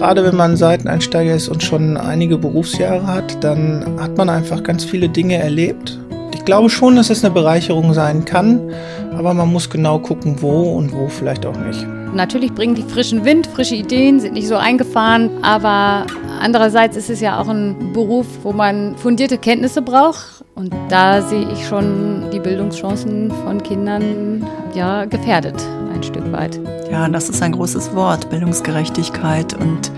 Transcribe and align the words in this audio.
Gerade 0.00 0.24
wenn 0.24 0.34
man 0.34 0.56
Seiteneinsteiger 0.56 1.34
ist 1.34 1.50
und 1.50 1.62
schon 1.62 1.98
einige 1.98 2.38
Berufsjahre 2.38 3.06
hat, 3.06 3.44
dann 3.44 3.84
hat 4.00 4.16
man 4.16 4.30
einfach 4.30 4.62
ganz 4.62 4.82
viele 4.82 5.10
Dinge 5.10 5.36
erlebt. 5.36 5.98
Ich 6.32 6.46
glaube 6.46 6.70
schon, 6.70 6.96
dass 6.96 7.10
es 7.10 7.22
eine 7.22 7.34
Bereicherung 7.34 7.92
sein 7.92 8.24
kann, 8.24 8.72
aber 9.14 9.34
man 9.34 9.52
muss 9.52 9.68
genau 9.68 9.98
gucken, 9.98 10.36
wo 10.40 10.72
und 10.72 10.94
wo 10.94 11.08
vielleicht 11.08 11.44
auch 11.44 11.54
nicht. 11.54 11.86
Natürlich 12.14 12.54
bringen 12.54 12.74
die 12.74 12.82
frischen 12.82 13.26
Wind, 13.26 13.46
frische 13.46 13.74
Ideen, 13.74 14.20
sind 14.20 14.32
nicht 14.32 14.48
so 14.48 14.56
eingefahren, 14.56 15.28
aber 15.42 16.06
andererseits 16.40 16.96
ist 16.96 17.10
es 17.10 17.20
ja 17.20 17.40
auch 17.40 17.48
ein 17.48 17.92
Beruf, 17.92 18.26
wo 18.42 18.52
man 18.52 18.96
fundierte 18.96 19.38
Kenntnisse 19.38 19.82
braucht 19.82 20.44
und 20.54 20.74
da 20.88 21.22
sehe 21.22 21.48
ich 21.52 21.66
schon 21.66 22.30
die 22.32 22.40
Bildungschancen 22.40 23.30
von 23.44 23.62
Kindern 23.62 24.46
ja 24.74 25.04
gefährdet 25.04 25.56
ein 26.00 26.02
Stück 26.02 26.32
weit. 26.32 26.58
Ja, 26.90 27.08
das 27.08 27.28
ist 27.28 27.42
ein 27.42 27.52
großes 27.52 27.94
Wort, 27.94 28.30
Bildungsgerechtigkeit 28.30 29.54
und 29.54 29.92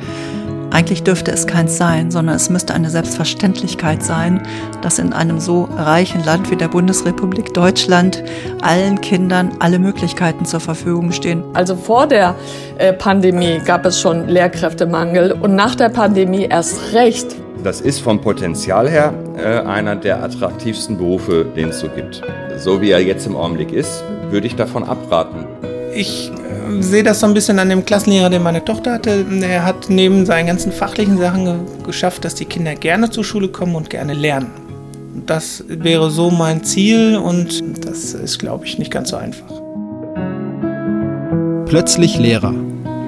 eigentlich 0.72 1.02
dürfte 1.02 1.30
es 1.30 1.46
keins 1.46 1.76
sein, 1.76 2.10
sondern 2.10 2.34
es 2.36 2.48
müsste 2.48 2.74
eine 2.74 2.88
Selbstverständlichkeit 2.88 4.02
sein, 4.02 4.46
dass 4.80 4.98
in 4.98 5.12
einem 5.12 5.38
so 5.38 5.68
reichen 5.76 6.24
Land 6.24 6.50
wie 6.50 6.56
der 6.56 6.68
Bundesrepublik 6.68 7.52
Deutschland 7.52 8.24
allen 8.62 9.00
Kindern 9.00 9.52
alle 9.58 9.78
Möglichkeiten 9.78 10.46
zur 10.46 10.60
Verfügung 10.60 11.12
stehen. 11.12 11.44
Also 11.52 11.76
vor 11.76 12.06
der 12.06 12.34
äh, 12.78 12.92
Pandemie 12.92 13.60
gab 13.64 13.84
es 13.84 14.00
schon 14.00 14.28
Lehrkräftemangel 14.28 15.32
und 15.32 15.54
nach 15.54 15.74
der 15.74 15.90
Pandemie 15.90 16.46
erst 16.48 16.94
recht. 16.94 17.36
Das 17.62 17.80
ist 17.80 18.00
vom 18.00 18.20
Potenzial 18.20 18.88
her 18.88 19.14
äh, 19.36 19.60
einer 19.60 19.94
der 19.94 20.22
attraktivsten 20.22 20.96
Berufe, 20.96 21.44
den 21.44 21.68
es 21.68 21.80
so 21.80 21.88
gibt. 21.88 22.22
So 22.58 22.80
wie 22.80 22.90
er 22.90 23.00
jetzt 23.00 23.26
im 23.26 23.36
Augenblick 23.36 23.72
ist, 23.72 24.02
würde 24.30 24.46
ich 24.46 24.56
davon 24.56 24.84
abraten. 24.84 25.46
Ich 25.94 26.32
sehe 26.80 27.02
das 27.02 27.20
so 27.20 27.26
ein 27.26 27.34
bisschen 27.34 27.58
an 27.58 27.68
dem 27.68 27.84
Klassenlehrer, 27.84 28.30
den 28.30 28.42
meine 28.42 28.64
Tochter 28.64 28.92
hatte. 28.92 29.24
Er 29.42 29.64
hat 29.64 29.88
neben 29.88 30.26
seinen 30.26 30.46
ganzen 30.46 30.72
fachlichen 30.72 31.18
Sachen 31.18 31.44
ge 31.44 31.54
geschafft, 31.84 32.24
dass 32.24 32.34
die 32.34 32.44
Kinder 32.44 32.74
gerne 32.74 33.10
zur 33.10 33.24
Schule 33.24 33.48
kommen 33.48 33.74
und 33.74 33.90
gerne 33.90 34.14
lernen. 34.14 34.50
Das 35.26 35.64
wäre 35.68 36.10
so 36.10 36.30
mein 36.30 36.64
Ziel 36.64 37.16
und 37.16 37.62
das 37.84 38.14
ist, 38.14 38.38
glaube 38.38 38.66
ich, 38.66 38.78
nicht 38.78 38.90
ganz 38.90 39.10
so 39.10 39.16
einfach. 39.16 39.60
Plötzlich 41.66 42.18
Lehrer. 42.18 42.54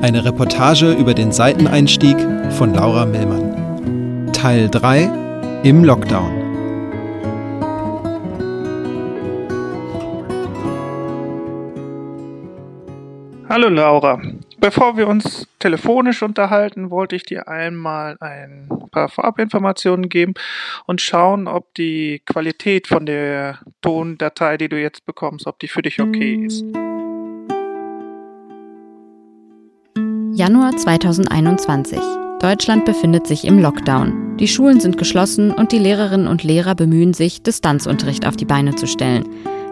Eine 0.02 0.24
Reportage 0.24 0.92
über 0.92 1.14
den 1.14 1.32
Seiteneinstieg 1.32 2.16
von 2.50 2.74
Laura 2.74 3.06
Millmann. 3.06 4.30
Teil 4.32 4.68
3 4.68 5.10
im 5.62 5.84
Lockdown. 5.84 6.43
Hallo 13.54 13.68
Laura. 13.68 14.20
Bevor 14.58 14.96
wir 14.96 15.06
uns 15.06 15.46
telefonisch 15.60 16.24
unterhalten, 16.24 16.90
wollte 16.90 17.14
ich 17.14 17.22
dir 17.22 17.46
einmal 17.46 18.16
ein 18.18 18.68
paar 18.90 19.08
Vorabinformationen 19.08 20.08
geben 20.08 20.34
und 20.86 21.00
schauen, 21.00 21.46
ob 21.46 21.72
die 21.74 22.20
Qualität 22.26 22.88
von 22.88 23.06
der 23.06 23.60
Tondatei, 23.80 24.56
die 24.56 24.68
du 24.68 24.82
jetzt 24.82 25.06
bekommst, 25.06 25.46
ob 25.46 25.60
die 25.60 25.68
für 25.68 25.82
dich 25.82 26.00
okay 26.00 26.44
ist. 26.44 26.64
Januar 30.36 30.76
2021. 30.76 32.00
Deutschland 32.40 32.84
befindet 32.84 33.28
sich 33.28 33.44
im 33.44 33.60
Lockdown. 33.60 34.36
Die 34.38 34.48
Schulen 34.48 34.80
sind 34.80 34.98
geschlossen 34.98 35.52
und 35.52 35.70
die 35.70 35.78
Lehrerinnen 35.78 36.26
und 36.26 36.42
Lehrer 36.42 36.74
bemühen 36.74 37.14
sich, 37.14 37.44
Distanzunterricht 37.44 38.26
auf 38.26 38.36
die 38.36 38.46
Beine 38.46 38.74
zu 38.74 38.88
stellen. 38.88 39.28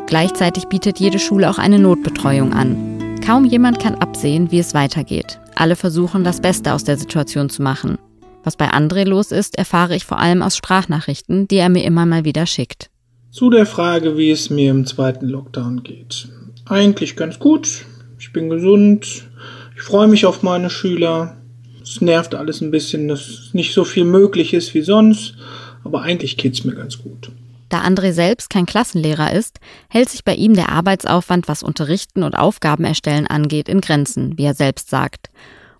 Gleichzeitig 0.07 0.67
bietet 0.67 1.01
jede 1.01 1.19
Schule 1.19 1.51
auch 1.51 1.59
eine 1.59 1.81
Notbetreuung 1.81 2.53
an. 2.53 3.02
Kaum 3.25 3.45
jemand 3.45 3.79
kann 3.79 3.95
absehen, 3.95 4.51
wie 4.51 4.59
es 4.59 4.75
weitergeht. 4.75 5.39
Alle 5.55 5.77
versuchen, 5.77 6.25
das 6.25 6.41
Beste 6.41 6.73
aus 6.73 6.83
der 6.83 6.97
Situation 6.97 7.49
zu 7.49 7.63
machen. 7.63 7.97
Was 8.43 8.57
bei 8.57 8.69
André 8.69 9.05
los 9.05 9.31
ist, 9.31 9.57
erfahre 9.57 9.95
ich 9.95 10.05
vor 10.05 10.19
allem 10.19 10.43
aus 10.43 10.57
Sprachnachrichten, 10.57 11.47
die 11.47 11.59
er 11.59 11.69
mir 11.69 11.85
immer 11.85 12.05
mal 12.05 12.25
wieder 12.25 12.47
schickt. 12.47 12.91
Zu 13.31 13.49
der 13.49 13.65
Frage, 13.65 14.17
wie 14.19 14.33
es 14.33 14.51
mir 14.51 14.73
im 14.73 14.87
zweiten 14.87 15.29
Lockdown 15.29 15.85
geht. 15.85 16.29
Eigentlich 16.67 17.15
ganz 17.15 17.39
gut. 17.39 17.85
Ich 18.19 18.33
bin 18.33 18.51
gesund. 18.51 19.29
Ich 19.77 19.83
freue 19.83 20.09
mich 20.09 20.27
auf 20.27 20.43
meine 20.43 20.69
Schüler. 20.69 21.37
Es 21.81 22.01
nervt 22.01 22.35
alles 22.35 22.61
ein 22.61 22.73
bisschen, 22.73 23.07
dass 23.07 23.51
nicht 23.53 23.73
so 23.73 23.85
viel 23.85 24.05
möglich 24.05 24.53
ist 24.53 24.75
wie 24.75 24.83
sonst. 24.83 25.37
Aber 25.85 26.03
eigentlich 26.03 26.37
geht 26.37 26.55
es 26.55 26.65
mir 26.65 26.75
ganz 26.75 26.99
gut. 26.99 27.31
Da 27.73 27.81
André 27.81 28.13
selbst 28.13 28.51
kein 28.51 28.67
Klassenlehrer 28.67 29.33
ist, 29.33 29.59
hält 29.89 30.11
sich 30.11 30.25
bei 30.25 30.35
ihm 30.35 30.53
der 30.53 30.69
Arbeitsaufwand, 30.69 31.49
was 31.49 31.63
Unterrichten 31.63 32.23
und 32.23 32.35
Aufgaben 32.35 32.85
erstellen 32.85 33.27
angeht, 33.27 33.67
in 33.67 33.81
Grenzen, 33.81 34.37
wie 34.37 34.45
er 34.45 34.53
selbst 34.53 34.91
sagt. 34.91 35.31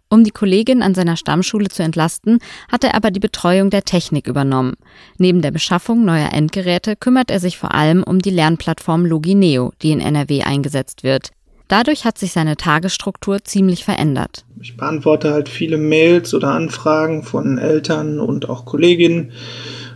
Um 0.09 0.25
die 0.25 0.31
Kollegin 0.31 0.81
an 0.83 0.95
seiner 0.95 1.19
Stammschule 1.19 1.69
zu 1.69 1.83
entlasten, 1.83 2.39
hat 2.71 2.83
er 2.85 2.95
aber 2.95 3.11
die 3.11 3.21
Betreuung 3.21 3.69
der 3.69 3.85
Technik 3.85 4.27
übernommen. 4.27 4.73
Neben 5.19 5.43
der 5.43 5.51
Beschaffung 5.51 6.07
neuer 6.07 6.33
Endgeräte 6.33 6.97
kümmert 6.97 7.31
er 7.31 7.41
sich 7.41 7.59
vor 7.59 7.75
allem 7.75 8.03
um 8.03 8.21
die 8.21 8.31
Lernplattform 8.31 9.05
Logineo, 9.05 9.75
die 9.83 9.91
in 9.91 10.01
NRW 10.01 10.45
eingesetzt 10.45 11.03
wird. 11.03 11.29
Dadurch 11.69 12.07
hat 12.07 12.17
sich 12.17 12.33
seine 12.33 12.57
Tagesstruktur 12.57 13.45
ziemlich 13.45 13.85
verändert. 13.85 14.47
Ich 14.61 14.77
beantworte 14.77 15.33
halt 15.33 15.49
viele 15.49 15.79
Mails 15.79 16.33
oder 16.35 16.53
Anfragen 16.53 17.23
von 17.23 17.59
Eltern 17.59 18.19
und 18.21 18.49
auch 18.49 18.65
Kolleginnen 18.65 19.33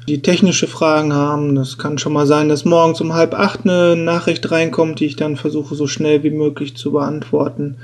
die 0.08 0.22
technische 0.22 0.66
Fragen 0.66 1.12
haben. 1.12 1.54
Das 1.54 1.78
kann 1.78 1.98
schon 1.98 2.12
mal 2.12 2.26
sein, 2.26 2.48
dass 2.48 2.64
morgens 2.64 3.00
um 3.00 3.14
halb 3.14 3.34
acht 3.34 3.60
eine 3.64 3.96
Nachricht 3.96 4.50
reinkommt, 4.50 5.00
die 5.00 5.06
ich 5.06 5.16
dann 5.16 5.36
versuche 5.36 5.74
so 5.74 5.86
schnell 5.86 6.22
wie 6.22 6.30
möglich 6.30 6.76
zu 6.76 6.92
beantworten. 6.92 7.76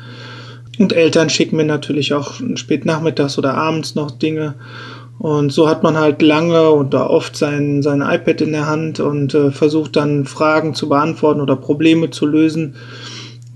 Und 0.78 0.92
Eltern 0.92 1.30
schicken 1.30 1.56
mir 1.56 1.64
natürlich 1.64 2.14
auch 2.14 2.34
spät 2.54 2.86
nachmittags 2.86 3.38
oder 3.38 3.54
abends 3.54 3.94
noch 3.94 4.10
Dinge. 4.10 4.54
Und 5.18 5.52
so 5.52 5.68
hat 5.68 5.82
man 5.82 5.96
halt 5.96 6.22
lange 6.22 6.70
und 6.70 6.94
da 6.94 7.06
oft 7.06 7.36
sein, 7.36 7.82
sein 7.82 8.00
iPad 8.00 8.40
in 8.40 8.52
der 8.52 8.66
Hand 8.66 8.98
und 8.98 9.34
äh, 9.34 9.52
versucht 9.52 9.94
dann 9.94 10.24
Fragen 10.24 10.74
zu 10.74 10.88
beantworten 10.88 11.40
oder 11.40 11.54
Probleme 11.54 12.10
zu 12.10 12.26
lösen, 12.26 12.74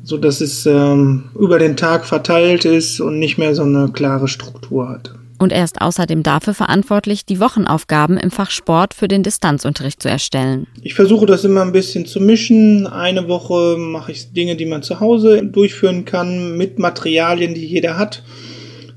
so 0.04 0.16
dass 0.16 0.40
es 0.40 0.66
ähm, 0.66 1.24
über 1.36 1.58
den 1.58 1.76
Tag 1.76 2.04
verteilt 2.04 2.64
ist 2.64 3.00
und 3.00 3.18
nicht 3.18 3.38
mehr 3.38 3.54
so 3.54 3.62
eine 3.62 3.88
klare 3.88 4.28
Struktur 4.28 4.88
hat. 4.88 5.15
Und 5.38 5.52
er 5.52 5.64
ist 5.64 5.80
außerdem 5.80 6.22
dafür 6.22 6.54
verantwortlich, 6.54 7.26
die 7.26 7.40
Wochenaufgaben 7.40 8.16
im 8.16 8.30
Fach 8.30 8.50
Sport 8.50 8.94
für 8.94 9.08
den 9.08 9.22
Distanzunterricht 9.22 10.02
zu 10.02 10.08
erstellen. 10.08 10.66
Ich 10.82 10.94
versuche 10.94 11.26
das 11.26 11.44
immer 11.44 11.62
ein 11.62 11.72
bisschen 11.72 12.06
zu 12.06 12.20
mischen. 12.20 12.86
Eine 12.86 13.28
Woche 13.28 13.76
mache 13.78 14.12
ich 14.12 14.32
Dinge, 14.32 14.56
die 14.56 14.66
man 14.66 14.82
zu 14.82 15.00
Hause 15.00 15.44
durchführen 15.44 16.04
kann, 16.04 16.56
mit 16.56 16.78
Materialien, 16.78 17.54
die 17.54 17.66
jeder 17.66 17.98
hat. 17.98 18.22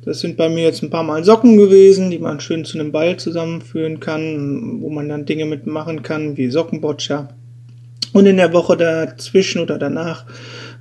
Das 0.05 0.21
sind 0.21 0.37
bei 0.37 0.47
mir 0.47 0.63
jetzt 0.63 0.81
ein 0.81 0.89
paar 0.89 1.03
Mal 1.03 1.25
Socken 1.25 1.57
gewesen, 1.57 2.09
die 2.09 2.19
man 2.19 2.39
schön 2.39 2.63
zu 2.63 2.79
einem 2.79 2.91
Ball 2.91 3.17
zusammenführen 3.17 3.99
kann, 3.99 4.81
wo 4.81 4.89
man 4.89 5.09
dann 5.09 5.25
Dinge 5.25 5.45
mitmachen 5.45 6.03
kann, 6.03 6.37
wie 6.37 6.49
Sockenboccia. 6.49 7.29
Und 8.13 8.25
in 8.25 8.37
der 8.37 8.53
Woche 8.53 8.75
dazwischen 8.77 9.61
oder 9.61 9.77
danach 9.77 10.25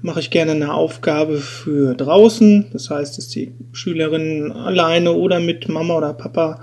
mache 0.03 0.21
ich 0.21 0.31
gerne 0.31 0.53
eine 0.53 0.75
Aufgabe 0.75 1.39
für 1.39 1.95
draußen. 1.95 2.67
Das 2.73 2.91
heißt, 2.91 3.19
dass 3.19 3.29
die 3.29 3.53
Schülerinnen 3.73 4.53
alleine 4.53 5.13
oder 5.13 5.41
mit 5.41 5.69
Mama 5.69 5.97
oder 5.97 6.13
Papa 6.13 6.61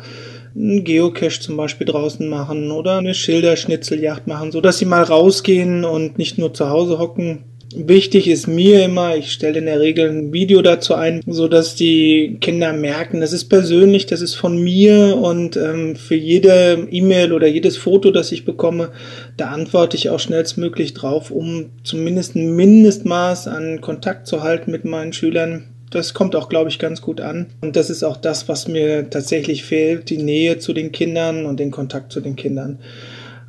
einen 0.56 0.84
Geocache 0.84 1.42
zum 1.42 1.58
Beispiel 1.58 1.86
draußen 1.86 2.28
machen 2.28 2.72
oder 2.72 2.98
eine 2.98 3.14
Schilderschnitzeljagd 3.14 4.28
machen, 4.28 4.52
so 4.52 4.62
dass 4.62 4.78
sie 4.78 4.86
mal 4.86 5.04
rausgehen 5.04 5.84
und 5.84 6.18
nicht 6.18 6.38
nur 6.38 6.54
zu 6.54 6.70
Hause 6.70 6.98
hocken, 6.98 7.44
Wichtig 7.78 8.30
ist 8.30 8.48
mir 8.48 8.86
immer, 8.86 9.18
ich 9.18 9.34
stelle 9.34 9.60
in 9.60 9.66
der 9.66 9.82
Regel 9.82 10.10
ein 10.10 10.32
Video 10.32 10.62
dazu 10.62 10.94
ein, 10.94 11.22
so 11.28 11.50
dass 11.50 11.76
die 11.76 12.38
Kinder 12.40 12.72
merken, 12.72 13.20
das 13.20 13.34
ist 13.34 13.46
persönlich, 13.46 14.06
das 14.06 14.22
ist 14.22 14.36
von 14.36 14.58
mir 14.58 15.18
und 15.18 15.58
ähm, 15.58 15.98
für 15.98 16.16
jede 16.16 16.88
E-Mail 16.90 17.34
oder 17.34 17.48
jedes 17.48 17.76
Foto, 17.76 18.12
das 18.12 18.32
ich 18.32 18.46
bekomme, 18.46 18.92
da 19.36 19.48
antworte 19.48 19.98
ich 19.98 20.10
auch 20.10 20.20
schnellstmöglich 20.20 20.94
drauf, 20.94 21.32
um 21.32 21.72
zumindest 21.84 22.36
ein 22.36 22.56
Mindestmaß 22.56 23.48
an 23.50 23.82
Kontakt 23.82 24.28
zu 24.28 24.42
halten 24.42 24.72
mit 24.72 24.86
meinen 24.86 25.12
Schülern. 25.12 25.66
Das 25.92 26.14
kommt 26.14 26.36
auch, 26.36 26.48
glaube 26.48 26.70
ich, 26.70 26.80
ganz 26.80 27.02
gut 27.02 27.20
an. 27.20 27.48
Und 27.62 27.76
das 27.76 27.90
ist 27.90 28.04
auch 28.04 28.18
das, 28.18 28.48
was 28.48 28.68
mir 28.68 29.10
tatsächlich 29.10 29.66
fehlt, 29.66 30.10
die 30.10 30.18
Nähe 30.18 30.60
zu 30.60 30.72
den 30.72 30.92
Kindern 30.92 31.46
und 31.46 31.60
den 31.60 31.72
Kontakt 31.72 32.12
zu 32.12 32.22
den 32.22 32.36
Kindern. 32.38 32.80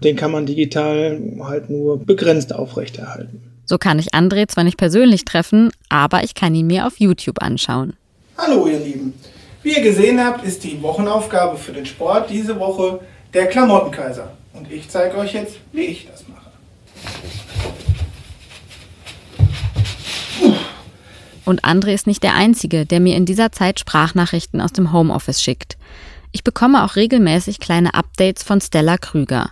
Den 0.03 0.17
kann 0.17 0.33
man 0.33 0.47
digital 0.47 1.19
halt 1.41 1.71
nur 1.71 2.05
begrenzt 2.05 2.55
aufrechterhalten. 2.55 3.56
So 3.69 3.79
kann 3.79 3.99
ich 3.99 4.15
André 4.15 4.47
zwar 4.47 4.63
nicht 4.63 4.77
persönlich 4.77 5.25
treffen, 5.25 5.73
aber 5.89 6.23
ich 6.23 6.35
kann 6.35 6.55
ihn 6.55 6.69
mir 6.69 6.87
auf 6.87 7.01
YouTube 7.01 7.43
anschauen. 7.43 7.95
Hallo 8.39 8.69
ihr 8.69 8.79
Lieben. 8.79 9.13
Wie 9.65 9.77
ihr 9.77 9.83
gesehen 9.83 10.25
habt, 10.25 10.45
ist 10.45 10.63
die 10.63 10.81
Wochenaufgabe 10.81 11.59
für 11.59 11.73
den 11.73 11.85
Sport 11.85 12.31
diese 12.31 12.61
Woche 12.61 13.01
der 13.35 13.47
Klamottenkaiser. 13.47 14.33
Und 14.53 14.71
ich 14.71 14.89
zeige 14.89 15.17
euch 15.17 15.35
jetzt, 15.35 15.57
wie 15.73 15.83
ich 15.83 16.07
das 16.09 16.25
mache. 16.29 16.47
Und 21.45 21.65
André 21.65 21.93
ist 21.93 22.07
nicht 22.07 22.23
der 22.23 22.35
Einzige, 22.35 22.87
der 22.87 23.01
mir 23.01 23.17
in 23.17 23.27
dieser 23.27 23.51
Zeit 23.51 23.81
Sprachnachrichten 23.81 24.61
aus 24.61 24.73
dem 24.73 24.93
Homeoffice 24.93 25.43
schickt. 25.43 25.77
Ich 26.31 26.45
bekomme 26.45 26.85
auch 26.85 26.95
regelmäßig 26.95 27.59
kleine 27.59 27.95
Updates 27.95 28.45
von 28.45 28.61
Stella 28.61 28.97
Krüger. 28.97 29.51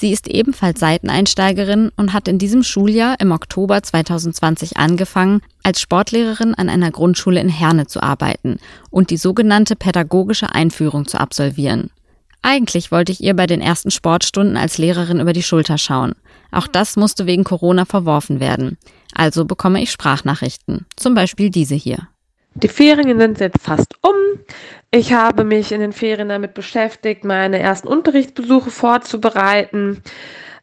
Sie 0.00 0.12
ist 0.12 0.28
ebenfalls 0.28 0.78
Seiteneinsteigerin 0.78 1.90
und 1.96 2.12
hat 2.12 2.28
in 2.28 2.38
diesem 2.38 2.62
Schuljahr 2.62 3.18
im 3.18 3.32
Oktober 3.32 3.82
2020 3.82 4.76
angefangen, 4.76 5.40
als 5.64 5.80
Sportlehrerin 5.80 6.54
an 6.54 6.68
einer 6.68 6.92
Grundschule 6.92 7.40
in 7.40 7.48
Herne 7.48 7.88
zu 7.88 8.00
arbeiten 8.00 8.58
und 8.90 9.10
die 9.10 9.16
sogenannte 9.16 9.74
pädagogische 9.74 10.54
Einführung 10.54 11.08
zu 11.08 11.18
absolvieren. 11.18 11.90
Eigentlich 12.42 12.92
wollte 12.92 13.10
ich 13.10 13.20
ihr 13.20 13.34
bei 13.34 13.48
den 13.48 13.60
ersten 13.60 13.90
Sportstunden 13.90 14.56
als 14.56 14.78
Lehrerin 14.78 15.18
über 15.18 15.32
die 15.32 15.42
Schulter 15.42 15.78
schauen. 15.78 16.14
Auch 16.52 16.68
das 16.68 16.96
musste 16.96 17.26
wegen 17.26 17.42
Corona 17.42 17.84
verworfen 17.84 18.38
werden. 18.38 18.78
Also 19.12 19.44
bekomme 19.44 19.82
ich 19.82 19.90
Sprachnachrichten, 19.90 20.86
zum 20.94 21.14
Beispiel 21.14 21.50
diese 21.50 21.74
hier. 21.74 22.06
Die 22.54 22.68
Ferien 22.68 23.18
sind 23.18 23.40
jetzt 23.40 23.60
fast 23.60 23.94
um. 24.02 24.14
Ich 24.90 25.12
habe 25.12 25.44
mich 25.44 25.70
in 25.70 25.82
den 25.82 25.92
Ferien 25.92 26.30
damit 26.30 26.54
beschäftigt, 26.54 27.22
meine 27.22 27.58
ersten 27.58 27.88
Unterrichtsbesuche 27.88 28.70
vorzubereiten. 28.70 30.02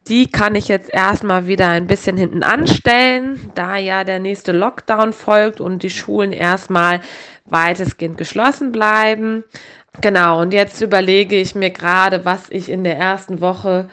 Die 0.07 0.25
kann 0.27 0.55
ich 0.55 0.67
jetzt 0.67 0.91
erstmal 0.91 1.45
wieder 1.45 1.69
ein 1.69 1.85
bisschen 1.85 2.17
hinten 2.17 2.41
anstellen, 2.41 3.51
da 3.53 3.77
ja 3.77 4.03
der 4.03 4.17
nächste 4.17 4.51
Lockdown 4.51 5.13
folgt 5.13 5.61
und 5.61 5.83
die 5.83 5.91
Schulen 5.91 6.31
erstmal 6.31 7.01
weitestgehend 7.45 8.17
geschlossen 8.17 8.71
bleiben. 8.71 9.43
Genau, 10.01 10.41
und 10.41 10.53
jetzt 10.53 10.81
überlege 10.81 11.35
ich 11.35 11.53
mir 11.53 11.69
gerade, 11.69 12.25
was 12.25 12.49
ich 12.49 12.69
in 12.69 12.83
der 12.83 12.97
ersten 12.97 13.41
Woche 13.41 13.89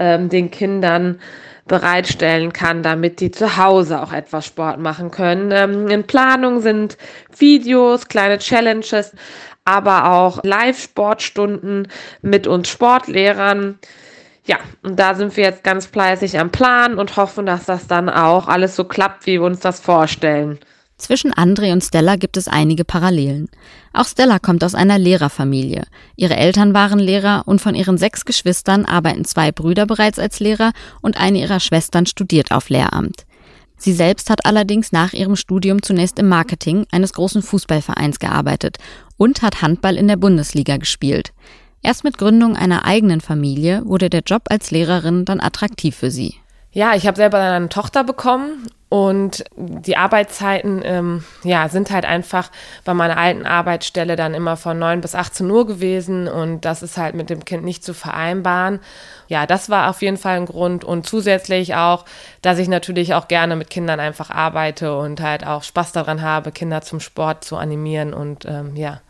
ähm, 0.00 0.28
den 0.28 0.50
Kindern 0.50 1.20
bereitstellen 1.68 2.52
kann, 2.52 2.82
damit 2.82 3.20
die 3.20 3.30
zu 3.30 3.56
Hause 3.56 4.02
auch 4.02 4.12
etwas 4.12 4.46
Sport 4.46 4.80
machen 4.80 5.12
können. 5.12 5.52
Ähm, 5.52 5.88
in 5.88 6.04
Planung 6.04 6.60
sind 6.60 6.96
Videos, 7.36 8.08
kleine 8.08 8.38
Challenges, 8.38 9.12
aber 9.66 10.10
auch 10.10 10.42
Live-Sportstunden 10.42 11.88
mit 12.22 12.46
uns 12.46 12.68
Sportlehrern. 12.68 13.78
Ja, 14.46 14.58
und 14.82 14.98
da 14.98 15.14
sind 15.14 15.36
wir 15.36 15.44
jetzt 15.44 15.64
ganz 15.64 15.86
fleißig 15.86 16.38
am 16.38 16.50
Plan 16.50 16.98
und 16.98 17.16
hoffen, 17.16 17.46
dass 17.46 17.66
das 17.66 17.86
dann 17.86 18.08
auch 18.08 18.48
alles 18.48 18.76
so 18.76 18.84
klappt, 18.84 19.26
wie 19.26 19.32
wir 19.32 19.42
uns 19.42 19.60
das 19.60 19.80
vorstellen. 19.80 20.58
Zwischen 20.98 21.32
André 21.34 21.72
und 21.72 21.84
Stella 21.84 22.16
gibt 22.16 22.38
es 22.38 22.48
einige 22.48 22.84
Parallelen. 22.84 23.50
Auch 23.92 24.06
Stella 24.06 24.38
kommt 24.38 24.64
aus 24.64 24.74
einer 24.74 24.98
Lehrerfamilie. 24.98 25.84
Ihre 26.14 26.36
Eltern 26.36 26.72
waren 26.72 26.98
Lehrer 26.98 27.42
und 27.44 27.60
von 27.60 27.74
ihren 27.74 27.98
sechs 27.98 28.24
Geschwistern 28.24 28.86
arbeiten 28.86 29.26
zwei 29.26 29.52
Brüder 29.52 29.84
bereits 29.84 30.18
als 30.18 30.40
Lehrer 30.40 30.72
und 31.02 31.20
eine 31.20 31.40
ihrer 31.40 31.60
Schwestern 31.60 32.06
studiert 32.06 32.50
auf 32.50 32.70
Lehramt. 32.70 33.26
Sie 33.78 33.92
selbst 33.92 34.30
hat 34.30 34.46
allerdings 34.46 34.90
nach 34.90 35.12
ihrem 35.12 35.36
Studium 35.36 35.82
zunächst 35.82 36.18
im 36.18 36.28
Marketing 36.28 36.86
eines 36.90 37.12
großen 37.12 37.42
Fußballvereins 37.42 38.18
gearbeitet 38.18 38.78
und 39.16 39.42
hat 39.42 39.62
Handball 39.62 39.96
in 39.96 40.08
der 40.08 40.16
Bundesliga 40.16 40.76
gespielt. 40.76 41.32
Erst 41.82 42.04
mit 42.04 42.18
Gründung 42.18 42.56
einer 42.56 42.84
eigenen 42.84 43.20
Familie 43.20 43.82
wurde 43.84 44.10
der 44.10 44.22
Job 44.26 44.42
als 44.50 44.70
Lehrerin 44.70 45.24
dann 45.24 45.40
attraktiv 45.40 45.96
für 45.96 46.10
sie. 46.10 46.34
Ja, 46.72 46.94
ich 46.94 47.06
habe 47.06 47.16
selber 47.16 47.38
eine 47.38 47.70
Tochter 47.70 48.04
bekommen 48.04 48.66
und 48.90 49.44
die 49.56 49.96
Arbeitszeiten 49.96 50.82
ähm, 50.84 51.24
ja, 51.42 51.70
sind 51.70 51.90
halt 51.90 52.04
einfach 52.04 52.50
bei 52.84 52.92
meiner 52.92 53.16
alten 53.16 53.46
Arbeitsstelle 53.46 54.14
dann 54.14 54.34
immer 54.34 54.56
von 54.56 54.78
9 54.78 55.00
bis 55.00 55.14
18 55.14 55.50
Uhr 55.50 55.66
gewesen 55.66 56.28
und 56.28 56.66
das 56.66 56.82
ist 56.82 56.98
halt 56.98 57.14
mit 57.14 57.30
dem 57.30 57.44
Kind 57.46 57.64
nicht 57.64 57.82
zu 57.82 57.94
vereinbaren. 57.94 58.80
Ja, 59.26 59.46
das 59.46 59.70
war 59.70 59.88
auf 59.88 60.02
jeden 60.02 60.18
Fall 60.18 60.36
ein 60.36 60.46
Grund 60.46 60.84
und 60.84 61.06
zusätzlich 61.06 61.74
auch, 61.74 62.04
dass 62.42 62.58
ich 62.58 62.68
natürlich 62.68 63.14
auch 63.14 63.26
gerne 63.26 63.56
mit 63.56 63.70
Kindern 63.70 63.98
einfach 63.98 64.30
arbeite 64.30 64.96
und 64.98 65.22
halt 65.22 65.46
auch 65.46 65.62
Spaß 65.62 65.92
daran 65.92 66.20
habe, 66.20 66.52
Kinder 66.52 66.82
zum 66.82 67.00
Sport 67.00 67.42
zu 67.42 67.56
animieren 67.56 68.12
und 68.12 68.44
ähm, 68.44 68.76
ja, 68.76 69.00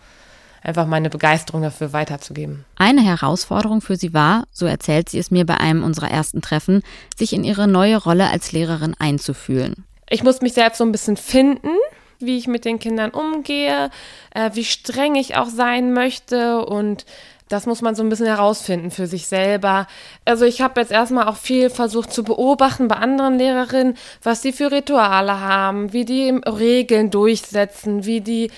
einfach 0.67 0.87
meine 0.87 1.11
Begeisterung 1.11 1.63
dafür 1.63 1.93
weiterzugeben. 1.93 2.65
Eine 2.77 3.03
Herausforderung 3.03 3.81
für 3.81 3.97
sie 3.97 4.13
war, 4.13 4.45
so 4.51 4.67
erzählt 4.67 5.09
sie 5.09 5.19
es 5.19 5.31
mir 5.31 5.47
bei 5.47 5.59
einem 5.59 5.85
unserer 5.85 6.11
ersten 6.11 6.43
Treffen, 6.43 6.83
sich 7.17 7.33
in 7.33 7.45
ihre 7.45 7.69
neue 7.69 7.97
Rolle 7.97 8.29
als 8.29 8.53
Lehrerin 8.53 8.95
einzufühlen. 8.99 9.85
Ich 10.11 10.23
muss 10.23 10.41
mich 10.41 10.55
selbst 10.55 10.79
so 10.79 10.85
ein 10.85 10.93
bisschen 10.93 11.17
finden, 11.17 11.71
wie 12.19 12.39
ich 12.39 12.47
mit 12.47 12.65
den 12.65 12.79
Kindern 12.79 13.11
umgehe, 13.11 13.91
äh, 14.35 14.51
wie 14.55 14.65
streng 14.65 15.15
ich 15.15 15.37
auch 15.37 15.49
sein 15.49 15.93
möchte 15.93 16.65
und 16.65 17.05
das 17.49 17.67
muss 17.67 17.81
man 17.81 17.95
so 17.95 18.03
ein 18.03 18.09
bisschen 18.09 18.27
herausfinden 18.27 18.91
für 18.91 19.07
sich 19.07 19.27
selber. 19.29 19.87
Also 20.25 20.45
ich 20.45 20.61
habe 20.61 20.81
jetzt 20.81 20.91
erstmal 20.91 21.29
auch 21.29 21.37
viel 21.37 21.71
versucht 21.71 22.13
zu 22.13 22.25
beobachten 22.25 22.89
bei 22.89 22.97
anderen 22.97 23.39
Lehrerinnen, 23.39 23.97
was 24.23 24.41
die 24.41 24.53
für 24.53 24.73
Rituale 24.73 25.41
haben, 25.41 25.93
wie 25.93 26.05
die 26.05 26.31
Regeln 26.31 27.11
durchsetzen, 27.11 28.05
wie 28.05 28.21
die 28.21 28.51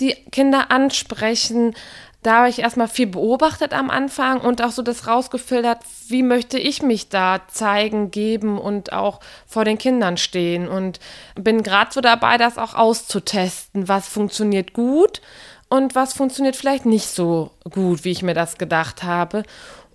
die 0.00 0.14
Kinder 0.32 0.70
ansprechen. 0.70 1.74
Da 2.22 2.38
habe 2.38 2.48
ich 2.48 2.60
erstmal 2.60 2.88
viel 2.88 3.06
beobachtet 3.06 3.74
am 3.74 3.90
Anfang 3.90 4.40
und 4.40 4.62
auch 4.62 4.70
so 4.70 4.80
das 4.80 5.06
rausgefiltert, 5.06 5.80
wie 6.08 6.22
möchte 6.22 6.58
ich 6.58 6.82
mich 6.82 7.10
da 7.10 7.42
zeigen, 7.48 8.10
geben 8.10 8.58
und 8.58 8.94
auch 8.94 9.20
vor 9.46 9.66
den 9.66 9.76
Kindern 9.76 10.16
stehen. 10.16 10.66
Und 10.66 11.00
bin 11.34 11.62
gerade 11.62 11.92
so 11.92 12.00
dabei, 12.00 12.38
das 12.38 12.56
auch 12.56 12.74
auszutesten, 12.74 13.88
was 13.88 14.08
funktioniert 14.08 14.72
gut 14.72 15.20
und 15.74 15.96
was 15.96 16.12
funktioniert 16.12 16.54
vielleicht 16.54 16.86
nicht 16.86 17.08
so 17.08 17.50
gut, 17.68 18.04
wie 18.04 18.12
ich 18.12 18.22
mir 18.22 18.34
das 18.34 18.58
gedacht 18.58 19.02
habe. 19.02 19.42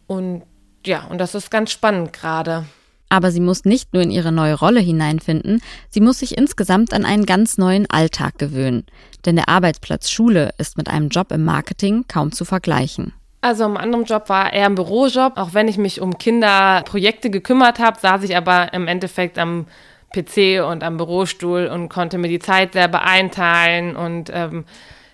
Und 0.07 0.43
ja, 0.85 1.05
und 1.05 1.19
das 1.19 1.35
ist 1.35 1.49
ganz 1.51 1.71
spannend 1.71 2.11
gerade. 2.11 2.65
Aber 3.07 3.31
sie 3.31 3.39
muss 3.39 3.63
nicht 3.63 3.93
nur 3.93 4.03
in 4.03 4.11
ihre 4.11 4.33
neue 4.33 4.55
Rolle 4.55 4.81
hineinfinden, 4.81 5.61
sie 5.89 6.01
muss 6.01 6.19
sich 6.19 6.37
insgesamt 6.37 6.93
an 6.93 7.05
einen 7.05 7.25
ganz 7.25 7.57
neuen 7.57 7.89
Alltag 7.89 8.37
gewöhnen. 8.37 8.85
Denn 9.25 9.37
der 9.37 9.47
Arbeitsplatz 9.47 10.11
Schule 10.11 10.49
ist 10.57 10.77
mit 10.77 10.89
einem 10.89 11.07
Job 11.07 11.31
im 11.31 11.45
Marketing 11.45 12.03
kaum 12.09 12.33
zu 12.33 12.43
vergleichen. 12.43 13.13
Also 13.39 13.63
im 13.63 13.77
anderen 13.77 14.03
Job 14.03 14.27
war 14.27 14.51
eher 14.51 14.65
ein 14.65 14.75
Bürojob. 14.75 15.37
Auch 15.37 15.53
wenn 15.53 15.69
ich 15.69 15.77
mich 15.77 16.01
um 16.01 16.17
Kinderprojekte 16.17 17.29
gekümmert 17.29 17.79
habe, 17.79 17.97
saß 17.97 18.23
ich 18.23 18.35
aber 18.35 18.73
im 18.73 18.89
Endeffekt 18.89 19.39
am 19.39 19.65
PC 20.13 20.61
und 20.69 20.83
am 20.83 20.97
Bürostuhl 20.97 21.67
und 21.67 21.87
konnte 21.87 22.17
mir 22.17 22.27
die 22.27 22.39
Zeit 22.39 22.73
selber 22.73 23.03
einteilen 23.03 23.95
und 23.95 24.29
ähm, 24.33 24.65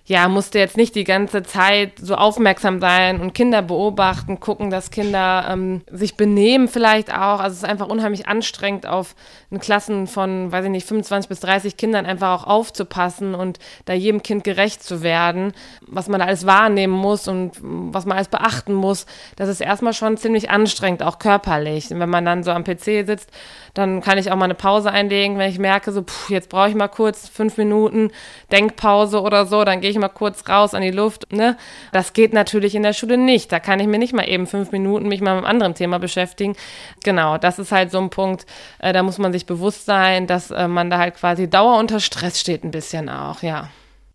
ja, 0.07 0.27
musste 0.27 0.59
jetzt 0.59 0.77
nicht 0.77 0.93
die 0.93 1.03
ganze 1.03 1.41
Zeit 1.41 1.93
so 1.99 2.13
aufmerksam 2.13 2.79
sein 2.79 3.19
und 3.19 3.33
Kinder 3.33 3.63
beobachten, 3.63 4.39
gucken, 4.39 4.69
dass 4.69 4.91
Kinder 4.91 5.47
ähm, 5.49 5.81
sich 5.89 6.15
benehmen 6.15 6.67
vielleicht 6.67 7.11
auch. 7.11 7.39
Also 7.39 7.53
es 7.53 7.63
ist 7.63 7.65
einfach 7.65 7.87
unheimlich 7.87 8.27
anstrengend, 8.27 8.85
auf 8.85 9.15
einen 9.49 9.59
Klassen 9.59 10.05
von, 10.05 10.51
weiß 10.51 10.65
ich 10.65 10.71
nicht, 10.71 10.87
25 10.87 11.27
bis 11.27 11.39
30 11.39 11.75
Kindern 11.75 12.05
einfach 12.05 12.43
auch 12.43 12.47
aufzupassen 12.47 13.33
und 13.33 13.57
da 13.85 13.93
jedem 13.93 14.21
Kind 14.21 14.43
gerecht 14.43 14.83
zu 14.83 15.01
werden, 15.01 15.53
was 15.87 16.07
man 16.07 16.19
da 16.19 16.27
alles 16.27 16.45
wahrnehmen 16.45 16.93
muss 16.93 17.27
und 17.27 17.53
was 17.61 18.05
man 18.05 18.17
alles 18.17 18.27
beachten 18.27 18.75
muss. 18.75 19.07
Das 19.37 19.49
ist 19.49 19.59
erstmal 19.59 19.93
schon 19.93 20.17
ziemlich 20.17 20.51
anstrengend, 20.51 21.01
auch 21.01 21.17
körperlich. 21.17 21.89
Und 21.89 21.99
wenn 21.99 22.09
man 22.09 22.25
dann 22.25 22.43
so 22.43 22.51
am 22.51 22.63
PC 22.63 23.07
sitzt, 23.07 23.31
dann 23.73 24.01
kann 24.01 24.17
ich 24.17 24.31
auch 24.31 24.35
mal 24.35 24.45
eine 24.45 24.55
Pause 24.55 24.91
einlegen, 24.91 25.37
wenn 25.37 25.49
ich 25.49 25.59
merke, 25.59 25.91
so, 25.91 26.01
pff, 26.01 26.29
jetzt 26.29 26.49
brauche 26.49 26.69
ich 26.69 26.75
mal 26.75 26.87
kurz 26.87 27.27
fünf 27.27 27.57
Minuten 27.57 28.11
Denkpause 28.51 29.21
oder 29.21 29.45
so, 29.45 29.63
dann 29.63 29.81
gehe 29.81 29.89
ich 29.89 29.94
mal 29.97 30.09
kurz 30.09 30.47
raus 30.47 30.73
an 30.73 30.81
die 30.81 30.91
Luft. 30.91 31.31
Ne? 31.31 31.57
Das 31.91 32.13
geht 32.13 32.33
natürlich 32.33 32.75
in 32.75 32.83
der 32.83 32.93
Schule 32.93 33.17
nicht. 33.17 33.51
Da 33.51 33.59
kann 33.59 33.79
ich 33.79 33.87
mir 33.87 33.99
nicht 33.99 34.13
mal 34.13 34.27
eben 34.27 34.47
fünf 34.47 34.71
Minuten 34.71 35.07
mich 35.07 35.21
mal 35.21 35.35
mit 35.35 35.45
einem 35.45 35.51
anderen 35.51 35.75
Thema 35.75 35.99
beschäftigen. 35.99 36.55
Genau, 37.03 37.37
das 37.37 37.59
ist 37.59 37.71
halt 37.71 37.91
so 37.91 37.99
ein 37.99 38.09
Punkt, 38.09 38.45
äh, 38.79 38.93
da 38.93 39.03
muss 39.03 39.17
man 39.17 39.33
sich 39.33 39.45
bewusst 39.45 39.85
sein, 39.85 40.27
dass 40.27 40.51
äh, 40.51 40.67
man 40.67 40.89
da 40.89 40.97
halt 40.97 41.15
quasi 41.15 41.49
Dauer 41.49 41.79
unter 41.79 41.99
Stress 41.99 42.39
steht, 42.39 42.63
ein 42.63 42.71
bisschen 42.71 43.09
auch, 43.09 43.41
ja. 43.41 43.69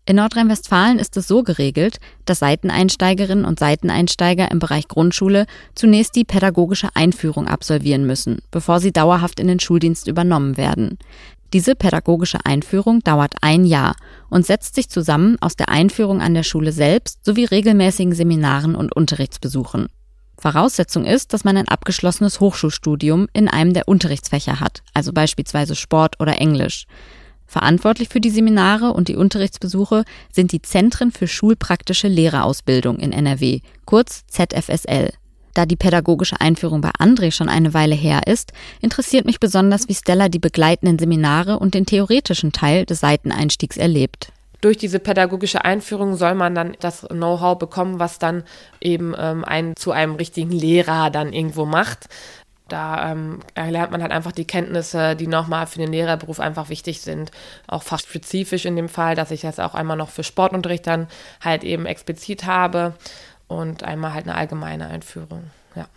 In 0.07 0.15
Nordrhein-Westfalen 0.15 0.97
ist 0.97 1.15
es 1.15 1.27
so 1.27 1.43
geregelt, 1.43 1.99
dass 2.25 2.39
Seiteneinsteigerinnen 2.39 3.45
und 3.45 3.59
Seiteneinsteiger 3.59 4.49
im 4.49 4.57
Bereich 4.57 4.87
Grundschule 4.87 5.45
zunächst 5.75 6.15
die 6.15 6.23
pädagogische 6.23 6.89
Einführung 6.95 7.47
absolvieren 7.47 8.07
müssen, 8.07 8.39
bevor 8.49 8.79
sie 8.79 8.91
dauerhaft 8.91 9.39
in 9.39 9.47
den 9.47 9.59
Schuldienst 9.59 10.07
übernommen 10.07 10.57
werden. 10.57 10.97
Diese 11.53 11.75
pädagogische 11.75 12.45
Einführung 12.45 13.01
dauert 13.01 13.35
ein 13.41 13.65
Jahr 13.65 13.95
und 14.29 14.45
setzt 14.45 14.75
sich 14.75 14.89
zusammen 14.89 15.37
aus 15.41 15.55
der 15.57 15.69
Einführung 15.69 16.21
an 16.21 16.33
der 16.33 16.43
Schule 16.43 16.71
selbst 16.71 17.25
sowie 17.25 17.45
regelmäßigen 17.45 18.13
Seminaren 18.13 18.73
und 18.75 18.95
Unterrichtsbesuchen. 18.95 19.87
Voraussetzung 20.37 21.05
ist, 21.05 21.33
dass 21.33 21.43
man 21.43 21.57
ein 21.57 21.67
abgeschlossenes 21.67 22.39
Hochschulstudium 22.39 23.27
in 23.33 23.47
einem 23.47 23.73
der 23.73 23.87
Unterrichtsfächer 23.87 24.59
hat, 24.59 24.81
also 24.93 25.13
beispielsweise 25.13 25.75
Sport 25.75 26.19
oder 26.19 26.39
Englisch. 26.39 26.85
Verantwortlich 27.45 28.07
für 28.07 28.21
die 28.21 28.29
Seminare 28.29 28.93
und 28.93 29.09
die 29.09 29.17
Unterrichtsbesuche 29.17 30.05
sind 30.31 30.53
die 30.53 30.61
Zentren 30.61 31.11
für 31.11 31.27
schulpraktische 31.27 32.07
Lehrerausbildung 32.07 32.97
in 32.97 33.11
NRW, 33.11 33.59
kurz 33.85 34.25
ZFSL. 34.27 35.11
Da 35.53 35.65
die 35.65 35.75
pädagogische 35.75 36.39
Einführung 36.39 36.81
bei 36.81 36.91
André 36.99 37.31
schon 37.31 37.49
eine 37.49 37.73
Weile 37.73 37.95
her 37.95 38.21
ist, 38.27 38.53
interessiert 38.81 39.25
mich 39.25 39.39
besonders, 39.39 39.87
wie 39.87 39.95
Stella 39.95 40.29
die 40.29 40.39
begleitenden 40.39 40.99
Seminare 40.99 41.59
und 41.59 41.73
den 41.73 41.85
theoretischen 41.85 42.51
Teil 42.51 42.85
des 42.85 42.99
Seiteneinstiegs 42.99 43.77
erlebt 43.77 44.31
durch 44.61 44.77
diese 44.77 44.99
pädagogische 44.99 45.65
Einführung 45.65 46.15
soll 46.15 46.35
man 46.35 46.53
dann 46.53 46.77
das 46.79 47.01
Know-how 47.07 47.57
bekommen, 47.57 47.99
was 47.99 48.19
dann 48.19 48.43
eben 48.79 49.15
ähm, 49.17 49.43
einen 49.43 49.75
zu 49.75 49.91
einem 49.91 50.15
richtigen 50.15 50.51
Lehrer 50.51 51.09
dann 51.09 51.33
irgendwo 51.33 51.65
macht. 51.65 52.07
Da 52.67 53.11
ähm, 53.11 53.39
erlernt 53.53 53.91
man 53.91 54.01
halt 54.01 54.13
einfach 54.13 54.31
die 54.31 54.45
Kenntnisse, 54.45 55.17
die 55.17 55.27
nochmal 55.27 55.67
für 55.67 55.79
den 55.79 55.91
Lehrerberuf 55.91 56.39
einfach 56.39 56.69
wichtig 56.69 57.01
sind. 57.01 57.31
Auch 57.67 57.83
fast 57.83 58.07
spezifisch 58.07 58.65
in 58.65 58.77
dem 58.77 58.87
Fall, 58.87 59.15
dass 59.15 59.31
ich 59.31 59.41
das 59.41 59.59
auch 59.59 59.73
einmal 59.73 59.97
noch 59.97 60.09
für 60.09 60.23
Sportunterricht 60.23 60.87
dann 60.87 61.07
halt 61.41 61.65
eben 61.65 61.85
explizit 61.85 62.45
habe 62.45 62.93
und 63.51 63.83
einmal 63.83 64.13
halt 64.13 64.27
eine 64.27 64.35
allgemeine 64.35 64.87
Einführung. 64.87 65.43
Ja. 65.75 65.87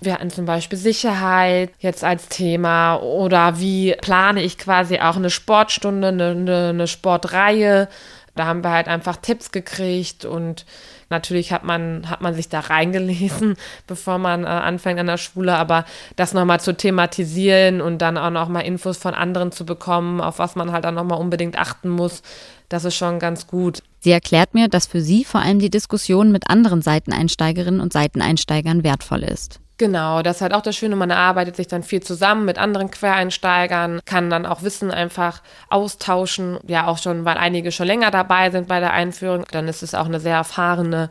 Wir 0.00 0.14
hatten 0.14 0.30
zum 0.30 0.44
Beispiel 0.44 0.78
Sicherheit 0.78 1.70
jetzt 1.78 2.04
als 2.04 2.28
Thema 2.28 2.96
oder 2.96 3.60
wie 3.60 3.94
plane 4.00 4.42
ich 4.42 4.58
quasi 4.58 4.98
auch 4.98 5.16
eine 5.16 5.30
Sportstunde, 5.30 6.08
eine, 6.08 6.30
eine, 6.30 6.68
eine 6.70 6.86
Sportreihe. 6.86 7.88
Da 8.34 8.46
haben 8.46 8.64
wir 8.64 8.70
halt 8.70 8.88
einfach 8.88 9.16
Tipps 9.16 9.52
gekriegt 9.52 10.24
und 10.24 10.66
Natürlich 11.10 11.52
hat 11.52 11.64
man, 11.64 12.08
hat 12.08 12.20
man 12.20 12.34
sich 12.34 12.48
da 12.48 12.60
reingelesen, 12.60 13.56
bevor 13.86 14.18
man 14.18 14.44
äh, 14.44 14.48
anfängt 14.48 15.00
an 15.00 15.06
der 15.06 15.18
Schule, 15.18 15.54
aber 15.56 15.84
das 16.16 16.34
nochmal 16.34 16.60
zu 16.60 16.76
thematisieren 16.76 17.80
und 17.80 17.98
dann 17.98 18.18
auch 18.18 18.30
nochmal 18.30 18.64
Infos 18.64 18.98
von 18.98 19.14
anderen 19.14 19.52
zu 19.52 19.64
bekommen, 19.64 20.20
auf 20.20 20.38
was 20.38 20.56
man 20.56 20.72
halt 20.72 20.84
dann 20.84 20.94
nochmal 20.94 21.18
unbedingt 21.18 21.58
achten 21.58 21.88
muss, 21.88 22.22
das 22.68 22.84
ist 22.84 22.96
schon 22.96 23.18
ganz 23.18 23.46
gut. 23.46 23.82
Sie 24.00 24.10
erklärt 24.10 24.54
mir, 24.54 24.68
dass 24.68 24.86
für 24.86 25.00
sie 25.00 25.24
vor 25.24 25.40
allem 25.40 25.58
die 25.58 25.70
Diskussion 25.70 26.32
mit 26.32 26.50
anderen 26.50 26.82
Seiteneinsteigerinnen 26.82 27.80
und 27.80 27.92
Seiteneinsteigern 27.92 28.84
wertvoll 28.84 29.22
ist. 29.22 29.60
Genau, 29.76 30.22
das 30.22 30.36
ist 30.36 30.42
halt 30.42 30.54
auch 30.54 30.62
das 30.62 30.76
Schöne, 30.76 30.94
man 30.94 31.10
arbeitet 31.10 31.56
sich 31.56 31.66
dann 31.66 31.82
viel 31.82 32.00
zusammen 32.00 32.44
mit 32.44 32.58
anderen 32.58 32.92
Quereinsteigern, 32.92 34.00
kann 34.04 34.30
dann 34.30 34.46
auch 34.46 34.62
Wissen 34.62 34.92
einfach 34.92 35.42
austauschen, 35.68 36.58
ja 36.68 36.86
auch 36.86 36.98
schon, 36.98 37.24
weil 37.24 37.36
einige 37.36 37.72
schon 37.72 37.88
länger 37.88 38.12
dabei 38.12 38.50
sind 38.50 38.68
bei 38.68 38.78
der 38.78 38.92
Einführung, 38.92 39.44
dann 39.50 39.66
ist 39.66 39.82
es 39.82 39.96
auch 39.96 40.06
eine 40.06 40.20
sehr 40.20 40.36
erfahrene 40.36 41.10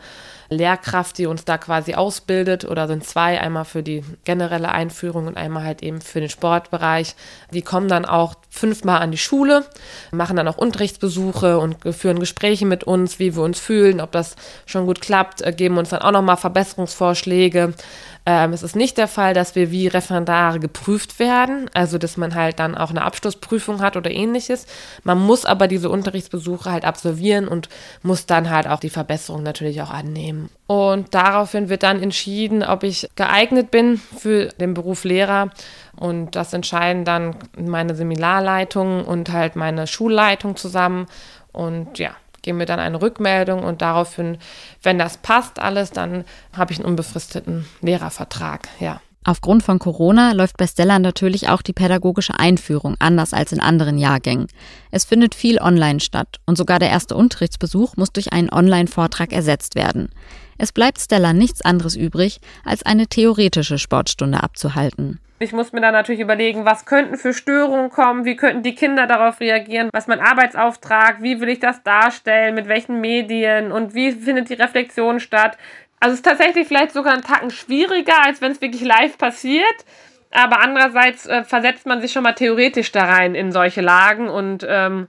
Lehrkraft, 0.50 1.18
die 1.18 1.26
uns 1.26 1.46
da 1.46 1.58
quasi 1.58 1.96
ausbildet 1.96 2.64
oder 2.66 2.88
sind 2.88 3.04
zwei, 3.04 3.40
einmal 3.42 3.66
für 3.66 3.84
die 3.84 4.04
generelle 4.24 4.70
Einführung 4.70 5.28
und 5.28 5.36
einmal 5.36 5.64
halt 5.64 5.84
eben 5.84 6.00
für 6.00 6.20
den 6.20 6.30
Sportbereich. 6.30 7.16
Die 7.52 7.62
kommen 7.62 7.88
dann 7.88 8.06
auch 8.06 8.36
fünfmal 8.50 9.02
an 9.02 9.12
die 9.12 9.18
Schule, 9.18 9.66
machen 10.12 10.36
dann 10.38 10.48
auch 10.48 10.58
Unterrichtsbesuche 10.58 11.58
und 11.58 11.78
führen 11.94 12.20
Gespräche 12.20 12.66
mit 12.66 12.84
uns, 12.84 13.20
wie 13.20 13.36
wir 13.36 13.44
uns 13.44 13.60
fühlen, 13.60 14.00
ob 14.00 14.12
das 14.12 14.36
schon 14.66 14.86
gut 14.86 15.02
klappt, 15.02 15.42
äh, 15.42 15.52
geben 15.52 15.78
uns 15.78 15.90
dann 15.90 16.02
auch 16.02 16.12
nochmal 16.12 16.38
Verbesserungsvorschläge. 16.38 17.74
Ähm, 18.26 18.54
es 18.54 18.64
ist 18.64 18.76
nicht 18.76 18.98
der 18.98 19.10
Fall, 19.10 19.34
dass 19.34 19.56
wir 19.56 19.70
wie 19.70 19.88
Referendare 19.88 20.60
geprüft 20.60 21.20
werden, 21.20 21.70
also 21.74 21.98
dass 21.98 22.16
man 22.16 22.36
halt 22.36 22.60
dann 22.60 22.76
auch 22.76 22.90
eine 22.90 23.04
Abschlussprüfung 23.04 23.82
hat 23.82 23.98
oder 23.98 24.12
ähnliches. 24.12 24.66
Man 25.04 25.20
muss 25.20 25.46
aber 25.46 25.68
diese 25.68 25.90
Unterrichtsbesuche 25.90 26.72
halt 26.72 26.86
absolvieren 26.86 27.50
und 27.50 27.68
muss 28.02 28.26
dann 28.26 28.50
halt 28.50 28.68
auch 28.68 28.80
die 28.80 28.90
Verbesserung 28.90 29.44
natürlich 29.44 29.82
auch 29.82 29.90
annehmen. 29.90 30.50
Und 30.68 31.14
daraufhin 31.14 31.68
wird 31.68 31.84
dann 31.84 32.02
entschieden, 32.02 32.64
ob 32.64 32.84
ich 32.84 33.10
geeignet 33.16 33.72
bin 33.72 33.98
für 33.98 34.48
den 34.60 34.74
Beruf 34.74 35.04
Lehrer. 35.04 35.50
Und 35.98 36.36
das 36.38 36.54
entscheiden 36.54 37.04
dann 37.04 37.36
meine 37.58 37.94
Seminarleitung 37.94 39.04
und 39.04 39.32
halt 39.34 39.58
meine 39.58 39.86
Schulleitung 39.86 40.56
zusammen. 40.56 41.08
Und 41.52 42.00
ja, 42.00 42.16
geben 42.44 42.60
mir 42.60 42.68
dann 42.68 42.80
eine 42.80 43.02
Rückmeldung 43.02 43.64
und 43.64 43.82
daraufhin, 43.82 44.38
wenn 44.84 45.00
das 45.00 45.18
passt 45.18 45.58
alles, 45.58 45.90
dann 45.90 46.26
habe 46.56 46.72
ich 46.72 46.80
einen 46.80 46.88
unbefristeten 46.88 47.66
Lehrervertrag, 47.82 48.68
ja. 48.80 49.02
Aufgrund 49.26 49.64
von 49.64 49.80
Corona 49.80 50.34
läuft 50.34 50.58
bei 50.58 50.68
Stella 50.68 51.00
natürlich 51.00 51.48
auch 51.48 51.62
die 51.62 51.72
pädagogische 51.72 52.38
Einführung 52.38 52.96
anders 53.00 53.34
als 53.34 53.54
in 53.54 53.62
anderen 53.62 53.98
Jahrgängen. 53.98 54.48
Es 54.92 55.06
findet 55.06 55.34
viel 55.34 55.60
online 55.60 56.02
statt 56.02 56.40
und 56.46 56.58
sogar 56.58 56.80
der 56.80 56.90
erste 56.90 57.16
Unterrichtsbesuch 57.16 57.96
muss 57.96 58.12
durch 58.12 58.34
einen 58.34 58.52
Online-Vortrag 58.52 59.32
ersetzt 59.32 59.76
werden. 59.76 60.10
Es 60.58 60.74
bleibt 60.74 61.00
Stella 61.00 61.32
nichts 61.32 61.62
anderes 61.62 61.96
übrig, 61.96 62.42
als 62.66 62.84
eine 62.84 63.08
theoretische 63.08 63.80
Sportstunde 63.80 64.44
abzuhalten. 64.44 65.20
Ich 65.44 65.52
muss 65.52 65.74
mir 65.74 65.82
dann 65.82 65.94
natürlich 65.94 66.22
überlegen, 66.22 66.64
was 66.64 66.86
könnten 66.86 67.18
für 67.18 67.34
Störungen 67.34 67.90
kommen, 67.90 68.24
wie 68.24 68.38
könnten 68.38 68.64
die 68.64 68.76
Kinder 68.76 69.08
darauf 69.08 69.42
reagieren, 69.42 69.90
was 69.92 70.08
mein 70.08 70.22
Arbeitsauftrag, 70.22 71.22
wie 71.22 71.42
will 71.42 71.50
ich 71.50 71.60
das 71.60 71.84
darstellen, 71.84 72.56
mit 72.56 72.70
welchen 72.70 73.02
Medien 73.02 73.74
und 73.74 73.94
wie 73.94 74.14
findet 74.14 74.50
die 74.50 74.54
Reflexion 74.54 75.20
statt. 75.20 75.58
Also 76.04 76.16
es 76.16 76.20
ist 76.20 76.26
tatsächlich 76.26 76.68
vielleicht 76.68 76.92
sogar 76.92 77.14
einen 77.14 77.24
Tacken 77.24 77.50
schwieriger, 77.50 78.26
als 78.26 78.42
wenn 78.42 78.52
es 78.52 78.60
wirklich 78.60 78.84
live 78.84 79.18
passiert. 79.18 79.64
Aber 80.32 80.60
andererseits 80.60 81.26
äh, 81.28 81.46
versetzt 81.46 81.86
man 81.86 82.02
sich 82.02 82.12
schon 82.12 82.24
mal 82.24 82.34
theoretisch 82.34 82.92
da 82.92 83.06
rein 83.06 83.36
in 83.36 83.54
solche 83.54 83.80
Lagen 83.80 84.28
und 84.28 84.66
ähm, 84.68 85.08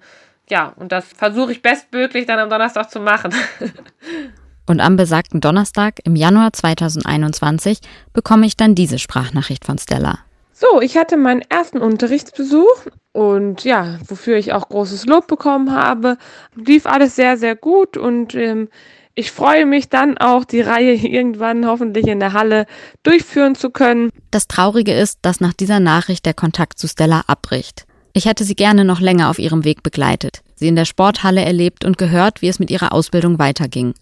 ja, 0.48 0.72
und 0.76 0.92
das 0.92 1.04
versuche 1.06 1.50
ich 1.50 1.62
bestmöglich 1.62 2.26
dann 2.26 2.38
am 2.38 2.48
Donnerstag 2.48 2.92
zu 2.92 3.00
machen. 3.00 3.34
Und 4.66 4.80
am 4.80 4.96
besagten 4.96 5.42
Donnerstag 5.42 5.96
im 6.04 6.16
Januar 6.16 6.54
2021 6.54 7.80
bekomme 8.14 8.46
ich 8.46 8.56
dann 8.56 8.74
diese 8.74 8.98
Sprachnachricht 8.98 9.66
von 9.66 9.76
Stella. 9.76 10.20
So, 10.54 10.80
ich 10.80 10.96
hatte 10.96 11.18
meinen 11.18 11.42
ersten 11.42 11.82
Unterrichtsbesuch 11.82 12.86
und 13.12 13.64
ja, 13.64 13.98
wofür 14.08 14.38
ich 14.38 14.54
auch 14.54 14.70
großes 14.70 15.04
Lob 15.04 15.26
bekommen 15.26 15.72
habe, 15.72 16.16
lief 16.54 16.86
alles 16.86 17.14
sehr, 17.14 17.36
sehr 17.36 17.56
gut 17.56 17.98
und 17.98 18.34
ähm, 18.34 18.70
ich 19.14 19.30
freue 19.30 19.66
mich 19.66 19.88
dann 19.88 20.18
auch, 20.18 20.44
die 20.44 20.60
Reihe 20.60 20.94
irgendwann 20.94 21.66
hoffentlich 21.66 22.06
in 22.06 22.20
der 22.20 22.32
Halle 22.32 22.66
durchführen 23.02 23.54
zu 23.54 23.70
können. 23.70 24.10
Das 24.30 24.48
Traurige 24.48 24.92
ist, 24.92 25.20
dass 25.22 25.40
nach 25.40 25.52
dieser 25.52 25.80
Nachricht 25.80 26.26
der 26.26 26.34
Kontakt 26.34 26.78
zu 26.78 26.88
Stella 26.88 27.24
abbricht. 27.26 27.86
Ich 28.12 28.26
hätte 28.26 28.44
sie 28.44 28.54
gerne 28.54 28.84
noch 28.84 29.00
länger 29.00 29.30
auf 29.30 29.38
ihrem 29.38 29.64
Weg 29.64 29.82
begleitet, 29.82 30.42
sie 30.54 30.68
in 30.68 30.76
der 30.76 30.84
Sporthalle 30.84 31.44
erlebt 31.44 31.84
und 31.84 31.98
gehört, 31.98 32.42
wie 32.42 32.48
es 32.48 32.58
mit 32.58 32.70
ihrer 32.70 32.92
Ausbildung 32.92 33.38
weiterging. 33.38 33.94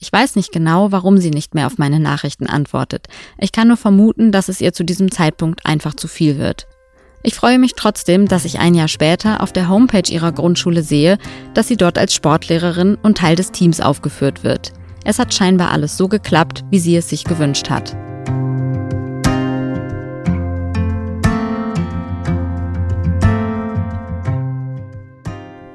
Ich 0.00 0.12
weiß 0.12 0.36
nicht 0.36 0.52
genau, 0.52 0.92
warum 0.92 1.18
sie 1.18 1.30
nicht 1.30 1.54
mehr 1.54 1.66
auf 1.66 1.78
meine 1.78 2.00
Nachrichten 2.00 2.46
antwortet. 2.46 3.06
Ich 3.38 3.52
kann 3.52 3.68
nur 3.68 3.78
vermuten, 3.78 4.32
dass 4.32 4.48
es 4.48 4.60
ihr 4.60 4.72
zu 4.72 4.84
diesem 4.84 5.10
Zeitpunkt 5.10 5.64
einfach 5.64 5.94
zu 5.94 6.08
viel 6.08 6.38
wird. 6.38 6.66
Ich 7.26 7.36
freue 7.36 7.58
mich 7.58 7.72
trotzdem, 7.74 8.28
dass 8.28 8.44
ich 8.44 8.58
ein 8.58 8.74
Jahr 8.74 8.86
später 8.86 9.42
auf 9.42 9.50
der 9.50 9.70
Homepage 9.70 10.12
ihrer 10.12 10.30
Grundschule 10.30 10.82
sehe, 10.82 11.16
dass 11.54 11.66
sie 11.66 11.78
dort 11.78 11.96
als 11.96 12.12
Sportlehrerin 12.12 12.98
und 13.02 13.16
Teil 13.16 13.34
des 13.34 13.50
Teams 13.50 13.80
aufgeführt 13.80 14.44
wird. 14.44 14.74
Es 15.04 15.18
hat 15.18 15.32
scheinbar 15.32 15.70
alles 15.70 15.96
so 15.96 16.06
geklappt, 16.06 16.64
wie 16.70 16.78
sie 16.78 16.94
es 16.96 17.08
sich 17.08 17.24
gewünscht 17.24 17.70
hat. 17.70 17.96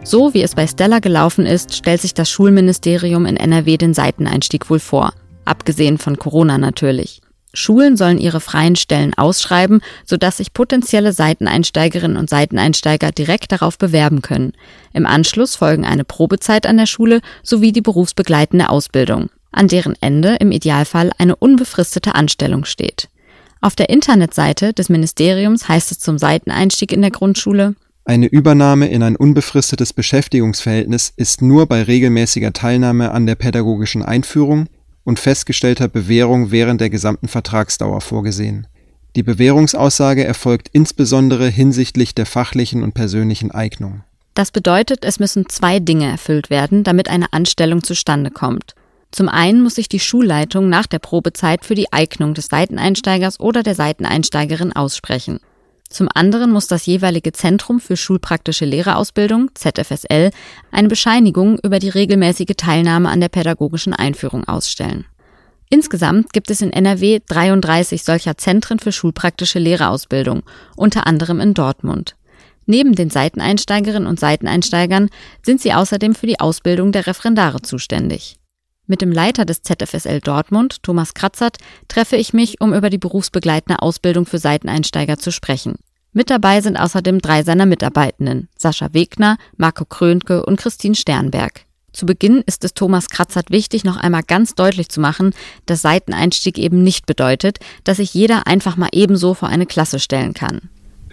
So 0.04 0.36
wie 0.36 0.44
es 0.44 0.54
bei 0.54 0.68
Stella 0.68 1.00
gelaufen 1.00 1.48
ist, 1.48 1.76
stellt 1.76 2.02
sich 2.02 2.14
das 2.14 2.30
Schulministerium 2.30 3.26
in 3.26 3.38
NRW 3.38 3.78
den 3.78 3.96
Seiteneinstieg 3.96 4.70
wohl 4.70 4.80
vor. 4.80 5.14
Abgesehen 5.46 5.98
von 5.98 6.18
Corona 6.18 6.60
natürlich. 6.60 7.22
Schulen 7.54 7.98
sollen 7.98 8.20
ihre 8.20 8.40
freien 8.40 8.76
Stellen 8.76 9.14
ausschreiben, 9.16 9.82
sodass 10.06 10.38
sich 10.38 10.54
potenzielle 10.54 11.14
Seiteneinsteigerinnen 11.14 12.18
und 12.18 12.30
Seiteneinsteiger 12.30 13.12
direkt 13.12 13.52
darauf 13.52 13.78
bewerben 13.78 14.22
können. 14.22 14.54
Im 14.94 15.06
Anschluss 15.06 15.56
folgen 15.56 15.86
eine 15.86 16.04
Probezeit 16.04 16.68
an 16.68 16.78
der 16.78 16.86
Schule 16.86 17.22
sowie 17.42 17.72
die 17.72 17.82
berufsbegleitende 17.82 18.70
Ausbildung, 18.70 19.30
an 19.52 19.68
deren 19.68 19.96
Ende 20.00 20.36
im 20.36 20.52
Idealfall 20.52 21.12
eine 21.18 21.36
unbefristete 21.36 22.14
Anstellung 22.14 22.66
steht. 22.66 23.10
Auf 23.62 23.76
der 23.76 23.90
Internetseite 23.90 24.74
des 24.74 24.90
Ministeriums 24.90 25.68
heißt 25.68 25.92
es 25.92 26.00
zum 26.00 26.18
Seiteneinstieg 26.18 26.92
in 26.92 27.02
der 27.02 27.12
Grundschule 27.12 27.76
eine 28.10 28.26
Übernahme 28.26 28.88
in 28.88 29.04
ein 29.04 29.16
unbefristetes 29.16 29.94
Beschäftigungsverhältnis 29.94 31.14
ist 31.16 31.44
nur 31.44 31.68
bei 31.68 31.84
regelmäßiger 31.84 32.54
Teilnahme 32.54 33.12
an 33.12 33.28
der 33.28 33.36
pädagogischen 33.36 34.02
Einführung 34.02 34.66
und 35.04 35.20
festgestellter 35.20 35.88
Bewährung 35.88 36.52
während 36.52 36.82
der 36.82 36.90
gesamten 36.90 37.28
Vertragsdauer 37.28 38.02
vorgesehen. 38.02 38.68
Die 39.16 39.24
Bewährungsaussage 39.24 40.24
erfolgt 40.24 40.70
insbesondere 40.72 41.48
hinsichtlich 41.48 42.14
der 42.14 42.26
fachlichen 42.26 42.84
und 42.84 42.94
persönlichen 42.94 43.52
Eignung. 43.52 44.04
Das 44.36 44.52
bedeutet, 44.52 45.04
es 45.04 45.20
müssen 45.20 45.50
zwei 45.50 45.80
Dinge 45.80 46.10
erfüllt 46.10 46.50
werden, 46.50 46.84
damit 46.84 47.10
eine 47.10 47.34
Anstellung 47.34 47.84
zustande 47.84 48.32
kommt. 48.32 48.76
Zum 49.12 49.28
einen 49.28 49.64
muss 49.64 49.76
sich 49.76 49.90
die 49.90 50.00
Schulleitung 50.00 50.70
nach 50.70 50.86
der 50.86 51.00
Probezeit 51.00 51.66
für 51.66 51.76
die 51.76 51.92
Eignung 51.92 52.36
des 52.36 52.46
Seiteneinsteigers 52.46 53.40
oder 53.40 53.64
der 53.64 53.74
Seiteneinsteigerin 53.74 54.74
aussprechen. 54.74 55.40
Zum 55.90 56.08
anderen 56.14 56.52
muss 56.52 56.68
das 56.68 56.86
jeweilige 56.86 57.32
Zentrum 57.32 57.80
für 57.80 57.98
schulpraktische 57.98 58.66
Lehrerausbildung, 58.66 59.50
ZFSL, 59.56 60.30
eine 60.72 60.88
Bescheinigung 60.88 61.58
über 61.60 61.80
die 61.80 61.90
regelmäßige 61.90 62.56
Teilnahme 62.56 63.10
an 63.10 63.20
der 63.20 63.30
pädagogischen 63.30 63.94
Einführung 63.94 64.48
ausstellen. 64.48 65.06
Insgesamt 65.72 66.32
gibt 66.32 66.52
es 66.52 66.62
in 66.62 66.72
NRW 66.72 67.20
33 67.28 68.04
solcher 68.04 68.38
Zentren 68.38 68.80
für 68.80 68.92
schulpraktische 68.92 69.60
Lehrerausbildung, 69.60 70.44
unter 70.76 71.06
anderem 71.06 71.40
in 71.40 71.54
Dortmund. 71.54 72.16
Neben 72.66 72.94
den 72.94 73.10
Seiteneinsteigerinnen 73.10 74.08
und 74.08 74.20
Seiteneinsteigern 74.20 75.10
sind 75.44 75.60
sie 75.60 75.74
außerdem 75.74 76.14
für 76.14 76.28
die 76.28 76.40
Ausbildung 76.40 76.92
der 76.92 77.08
Referendare 77.08 77.62
zuständig. 77.62 78.39
Mit 78.90 79.04
dem 79.04 79.12
Leiter 79.12 79.46
des 79.46 79.62
ZFSL 79.62 80.20
Dortmund, 80.20 80.82
Thomas 80.82 81.14
Kratzert, 81.14 81.58
treffe 81.88 82.16
ich 82.16 82.34
mich, 82.34 82.60
um 82.60 82.74
über 82.74 82.90
die 82.90 82.98
berufsbegleitende 82.98 83.84
Ausbildung 83.84 84.26
für 84.26 84.40
Seiteneinsteiger 84.40 85.20
zu 85.20 85.32
sprechen. 85.32 85.76
Mit 86.12 86.32
dabei 86.32 86.60
sind 86.62 86.76
außerdem 86.76 87.20
drei 87.20 87.44
seiner 87.44 87.68
Mitarbeitenden, 87.68 88.50
Sascha 88.58 88.92
Wegner, 88.92 89.38
Marco 89.58 89.86
Krönke 89.86 90.44
und 90.44 90.60
Christine 90.60 90.96
Sternberg. 90.96 91.66
Zu 91.94 92.08
Beginn 92.08 92.42
ist 92.48 92.64
es 92.64 92.74
Thomas 92.74 93.10
Kratzert 93.10 93.52
wichtig, 93.52 93.84
noch 93.84 93.98
einmal 93.98 94.24
ganz 94.24 94.56
deutlich 94.56 94.90
zu 94.90 95.00
machen, 95.00 95.36
dass 95.68 95.84
Seiteneinstieg 95.84 96.58
eben 96.58 96.82
nicht 96.82 97.06
bedeutet, 97.06 97.60
dass 97.84 97.98
sich 97.98 98.16
jeder 98.16 98.48
einfach 98.48 98.76
mal 98.76 98.90
ebenso 98.92 99.36
vor 99.36 99.50
eine 99.50 99.68
Klasse 99.68 100.00
stellen 100.00 100.34
kann. 100.34 100.62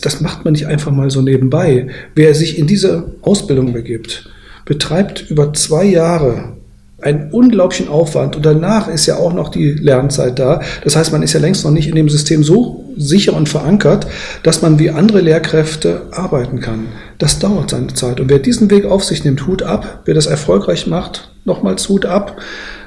Das 0.00 0.22
macht 0.22 0.46
man 0.46 0.52
nicht 0.52 0.64
einfach 0.64 0.92
mal 0.92 1.10
so 1.10 1.20
nebenbei. 1.20 1.88
Wer 2.14 2.34
sich 2.34 2.56
in 2.56 2.66
diese 2.66 3.16
Ausbildung 3.20 3.74
begibt, 3.74 4.30
betreibt 4.64 5.30
über 5.30 5.52
zwei 5.52 5.84
Jahre 5.84 6.55
einen 7.00 7.30
unglaublichen 7.30 7.88
Aufwand. 7.88 8.36
Und 8.36 8.46
danach 8.46 8.88
ist 8.88 9.06
ja 9.06 9.16
auch 9.16 9.32
noch 9.32 9.50
die 9.50 9.72
Lernzeit 9.72 10.38
da. 10.38 10.62
Das 10.82 10.96
heißt, 10.96 11.12
man 11.12 11.22
ist 11.22 11.34
ja 11.34 11.40
längst 11.40 11.64
noch 11.64 11.70
nicht 11.70 11.88
in 11.88 11.94
dem 11.94 12.08
System 12.08 12.42
so 12.42 12.84
sicher 12.96 13.34
und 13.34 13.48
verankert, 13.48 14.06
dass 14.42 14.62
man 14.62 14.78
wie 14.78 14.90
andere 14.90 15.20
Lehrkräfte 15.20 16.08
arbeiten 16.12 16.60
kann. 16.60 16.88
Das 17.18 17.38
dauert 17.38 17.70
seine 17.70 17.88
Zeit. 17.88 18.20
Und 18.20 18.30
wer 18.30 18.38
diesen 18.38 18.70
Weg 18.70 18.86
auf 18.86 19.04
sich 19.04 19.24
nimmt, 19.24 19.46
Hut 19.46 19.62
ab. 19.62 20.02
Wer 20.06 20.14
das 20.14 20.26
erfolgreich 20.26 20.86
macht, 20.86 21.30
nochmals 21.44 21.88
Hut 21.88 22.06
ab. 22.06 22.38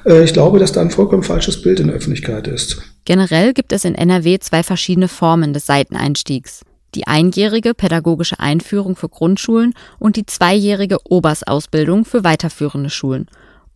Äh, 0.05 0.23
ich 0.23 0.33
glaube, 0.33 0.57
dass 0.57 0.71
da 0.71 0.81
ein 0.81 0.91
vollkommen 0.91 1.23
falsches 1.23 1.61
Bild 1.61 1.79
in 1.79 1.87
der 1.87 1.95
Öffentlichkeit 1.95 2.47
ist. 2.47 2.81
Generell 3.05 3.53
gibt 3.53 3.71
es 3.73 3.85
in 3.85 3.95
NRW 3.95 4.39
zwei 4.39 4.63
verschiedene 4.63 5.07
Formen 5.07 5.53
des 5.53 5.67
Seiteneinstiegs. 5.67 6.61
Die 6.95 7.05
einjährige 7.05 7.75
pädagogische 7.75 8.39
Einführung 8.39 8.95
für 8.95 9.09
Grundschulen 9.09 9.73
und 9.99 10.15
die 10.15 10.25
zweijährige 10.25 10.97
Obers-Ausbildung 11.07 12.03
für 12.03 12.23
weiterführende 12.23 12.89
Schulen. 12.89 13.27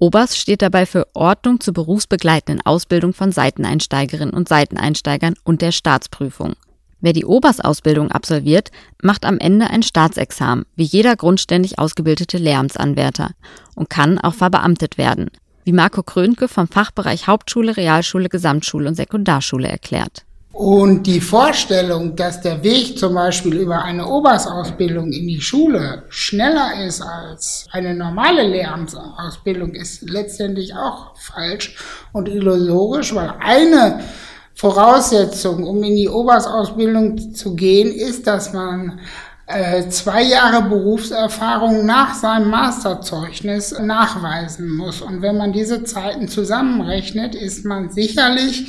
Obers 0.04 0.36
steht 0.36 0.62
dabei 0.62 0.86
für 0.86 1.08
Ordnung 1.14 1.62
zur 1.62 1.74
berufsbegleitenden 1.74 2.66
Ausbildung 2.66 3.14
von 3.14 3.32
Seiteneinsteigerinnen 3.32 4.34
und 4.34 4.50
Seiteneinsteigern 4.50 5.36
und 5.46 5.62
der 5.62 5.72
Staatsprüfung. 5.72 6.56
Wer 7.00 7.14
die 7.14 7.24
Obersausbildung 7.24 8.12
absolviert, 8.12 8.70
macht 9.02 9.26
am 9.26 9.38
Ende 9.38 9.70
ein 9.70 9.82
Staatsexamen, 9.82 10.66
wie 10.76 10.84
jeder 10.84 11.16
grundständig 11.16 11.80
ausgebildete 11.80 12.38
Lehramtsanwärter 12.38 13.32
und 13.76 13.90
kann 13.90 14.20
auch 14.20 14.34
verbeamtet 14.34 14.98
werden, 14.98 15.32
wie 15.64 15.72
Marco 15.72 16.04
Krönke 16.04 16.50
vom 16.50 16.68
Fachbereich 16.68 17.28
Hauptschule, 17.28 17.78
Realschule, 17.78 18.28
Gesamtschule 18.28 18.90
und 18.90 18.96
Sekundarschule 18.96 19.70
erklärt. 19.70 20.26
Und 20.54 21.08
die 21.08 21.20
Vorstellung, 21.20 22.16
dass 22.16 22.40
der 22.42 22.62
Weg 22.62 23.00
zum 23.00 23.16
Beispiel 23.16 23.56
über 23.56 23.82
eine 23.82 24.08
Obersausbildung 24.08 25.12
in 25.12 25.28
die 25.28 25.42
Schule 25.42 26.04
schneller 26.10 26.86
ist 26.86 27.02
als 27.02 27.66
eine 27.72 27.96
normale 27.96 28.48
Lehramtsausbildung, 28.48 29.74
ist 29.74 30.08
letztendlich 30.08 30.76
auch 30.76 31.18
falsch 31.18 31.76
und 32.12 32.30
illusorisch, 32.30 33.16
weil 33.16 33.34
eine 33.40 34.02
Voraussetzung, 34.54 35.64
um 35.64 35.84
in 35.84 35.96
die 35.96 36.08
Obersausbildung 36.08 37.34
zu 37.34 37.56
gehen, 37.56 37.92
ist, 37.92 38.28
dass 38.28 38.54
man 38.54 39.00
zwei 39.90 40.24
Jahre 40.24 40.68
Berufserfahrung 40.68 41.86
nach 41.86 42.16
seinem 42.16 42.50
Masterzeugnis 42.50 43.78
nachweisen 43.80 44.70
muss. 44.70 45.02
Und 45.02 45.22
wenn 45.22 45.38
man 45.38 45.54
diese 45.54 45.84
Zeiten 45.84 46.28
zusammenrechnet, 46.28 47.36
ist 47.36 47.66
man 47.66 47.90
sicherlich, 47.90 48.68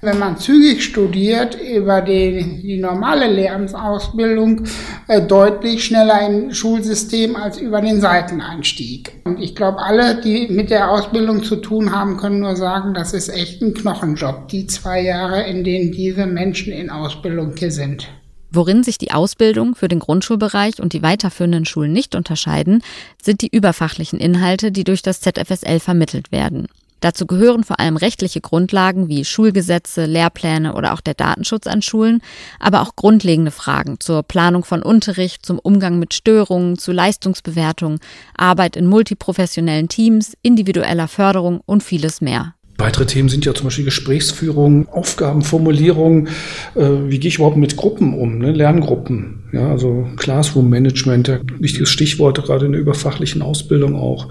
wenn 0.00 0.18
man 0.18 0.38
zügig 0.38 0.84
studiert, 0.84 1.56
über 1.60 2.00
die, 2.02 2.60
die 2.62 2.78
normale 2.78 3.28
Lehramtsausbildung 3.28 4.64
äh, 5.08 5.22
deutlich 5.22 5.84
schneller 5.84 6.26
im 6.26 6.52
Schulsystem 6.52 7.36
als 7.36 7.58
über 7.58 7.80
den 7.80 8.00
Seiteneinstieg. 8.00 9.12
Und 9.24 9.40
ich 9.40 9.54
glaube, 9.54 9.78
alle, 9.78 10.20
die 10.20 10.48
mit 10.48 10.70
der 10.70 10.90
Ausbildung 10.90 11.42
zu 11.42 11.56
tun 11.56 11.94
haben, 11.94 12.16
können 12.16 12.40
nur 12.40 12.56
sagen, 12.56 12.94
das 12.94 13.12
ist 13.12 13.28
echt 13.28 13.62
ein 13.62 13.74
Knochenjob, 13.74 14.48
die 14.48 14.66
zwei 14.66 15.00
Jahre, 15.00 15.44
in 15.44 15.64
denen 15.64 15.92
diese 15.92 16.26
Menschen 16.26 16.72
in 16.72 16.90
Ausbildung 16.90 17.54
hier 17.56 17.70
sind. 17.70 18.08
Worin 18.50 18.82
sich 18.82 18.98
die 18.98 19.12
Ausbildung 19.12 19.74
für 19.74 19.88
den 19.88 19.98
Grundschulbereich 19.98 20.80
und 20.80 20.92
die 20.92 21.02
weiterführenden 21.02 21.64
Schulen 21.64 21.92
nicht 21.92 22.14
unterscheiden, 22.14 22.82
sind 23.22 23.42
die 23.42 23.54
überfachlichen 23.54 24.18
Inhalte, 24.18 24.72
die 24.72 24.84
durch 24.84 25.02
das 25.02 25.20
ZFSL 25.20 25.80
vermittelt 25.80 26.32
werden. 26.32 26.66
Dazu 27.00 27.24
gehören 27.24 27.62
vor 27.62 27.78
allem 27.78 27.96
rechtliche 27.96 28.40
Grundlagen 28.40 29.08
wie 29.08 29.24
Schulgesetze, 29.24 30.06
Lehrpläne 30.06 30.74
oder 30.74 30.92
auch 30.92 31.00
der 31.00 31.14
Datenschutz 31.14 31.68
an 31.68 31.80
Schulen, 31.80 32.20
aber 32.58 32.82
auch 32.82 32.96
grundlegende 32.96 33.52
Fragen 33.52 34.00
zur 34.00 34.24
Planung 34.24 34.64
von 34.64 34.82
Unterricht, 34.82 35.46
zum 35.46 35.60
Umgang 35.60 36.00
mit 36.00 36.14
Störungen, 36.14 36.78
zu 36.78 36.90
Leistungsbewertung, 36.90 38.00
Arbeit 38.36 38.76
in 38.76 38.86
multiprofessionellen 38.86 39.88
Teams, 39.88 40.36
individueller 40.42 41.06
Förderung 41.06 41.60
und 41.64 41.84
vieles 41.84 42.20
mehr. 42.20 42.55
Weitere 42.78 43.06
Themen 43.06 43.28
sind 43.28 43.44
ja 43.44 43.54
zum 43.54 43.64
Beispiel 43.64 43.84
Gesprächsführung, 43.84 44.88
Aufgabenformulierung, 44.88 46.28
äh, 46.74 46.88
wie 47.06 47.18
gehe 47.18 47.28
ich 47.28 47.36
überhaupt 47.36 47.56
mit 47.56 47.76
Gruppen 47.76 48.14
um, 48.14 48.38
ne? 48.38 48.52
Lerngruppen, 48.52 49.44
ja, 49.52 49.70
also 49.70 50.06
Classroom 50.16 50.68
Management, 50.68 51.28
ja, 51.28 51.40
wichtiges 51.58 51.88
Stichwort 51.88 52.42
gerade 52.44 52.66
in 52.66 52.72
der 52.72 52.80
überfachlichen 52.80 53.42
Ausbildung 53.42 53.96
auch. 53.96 54.28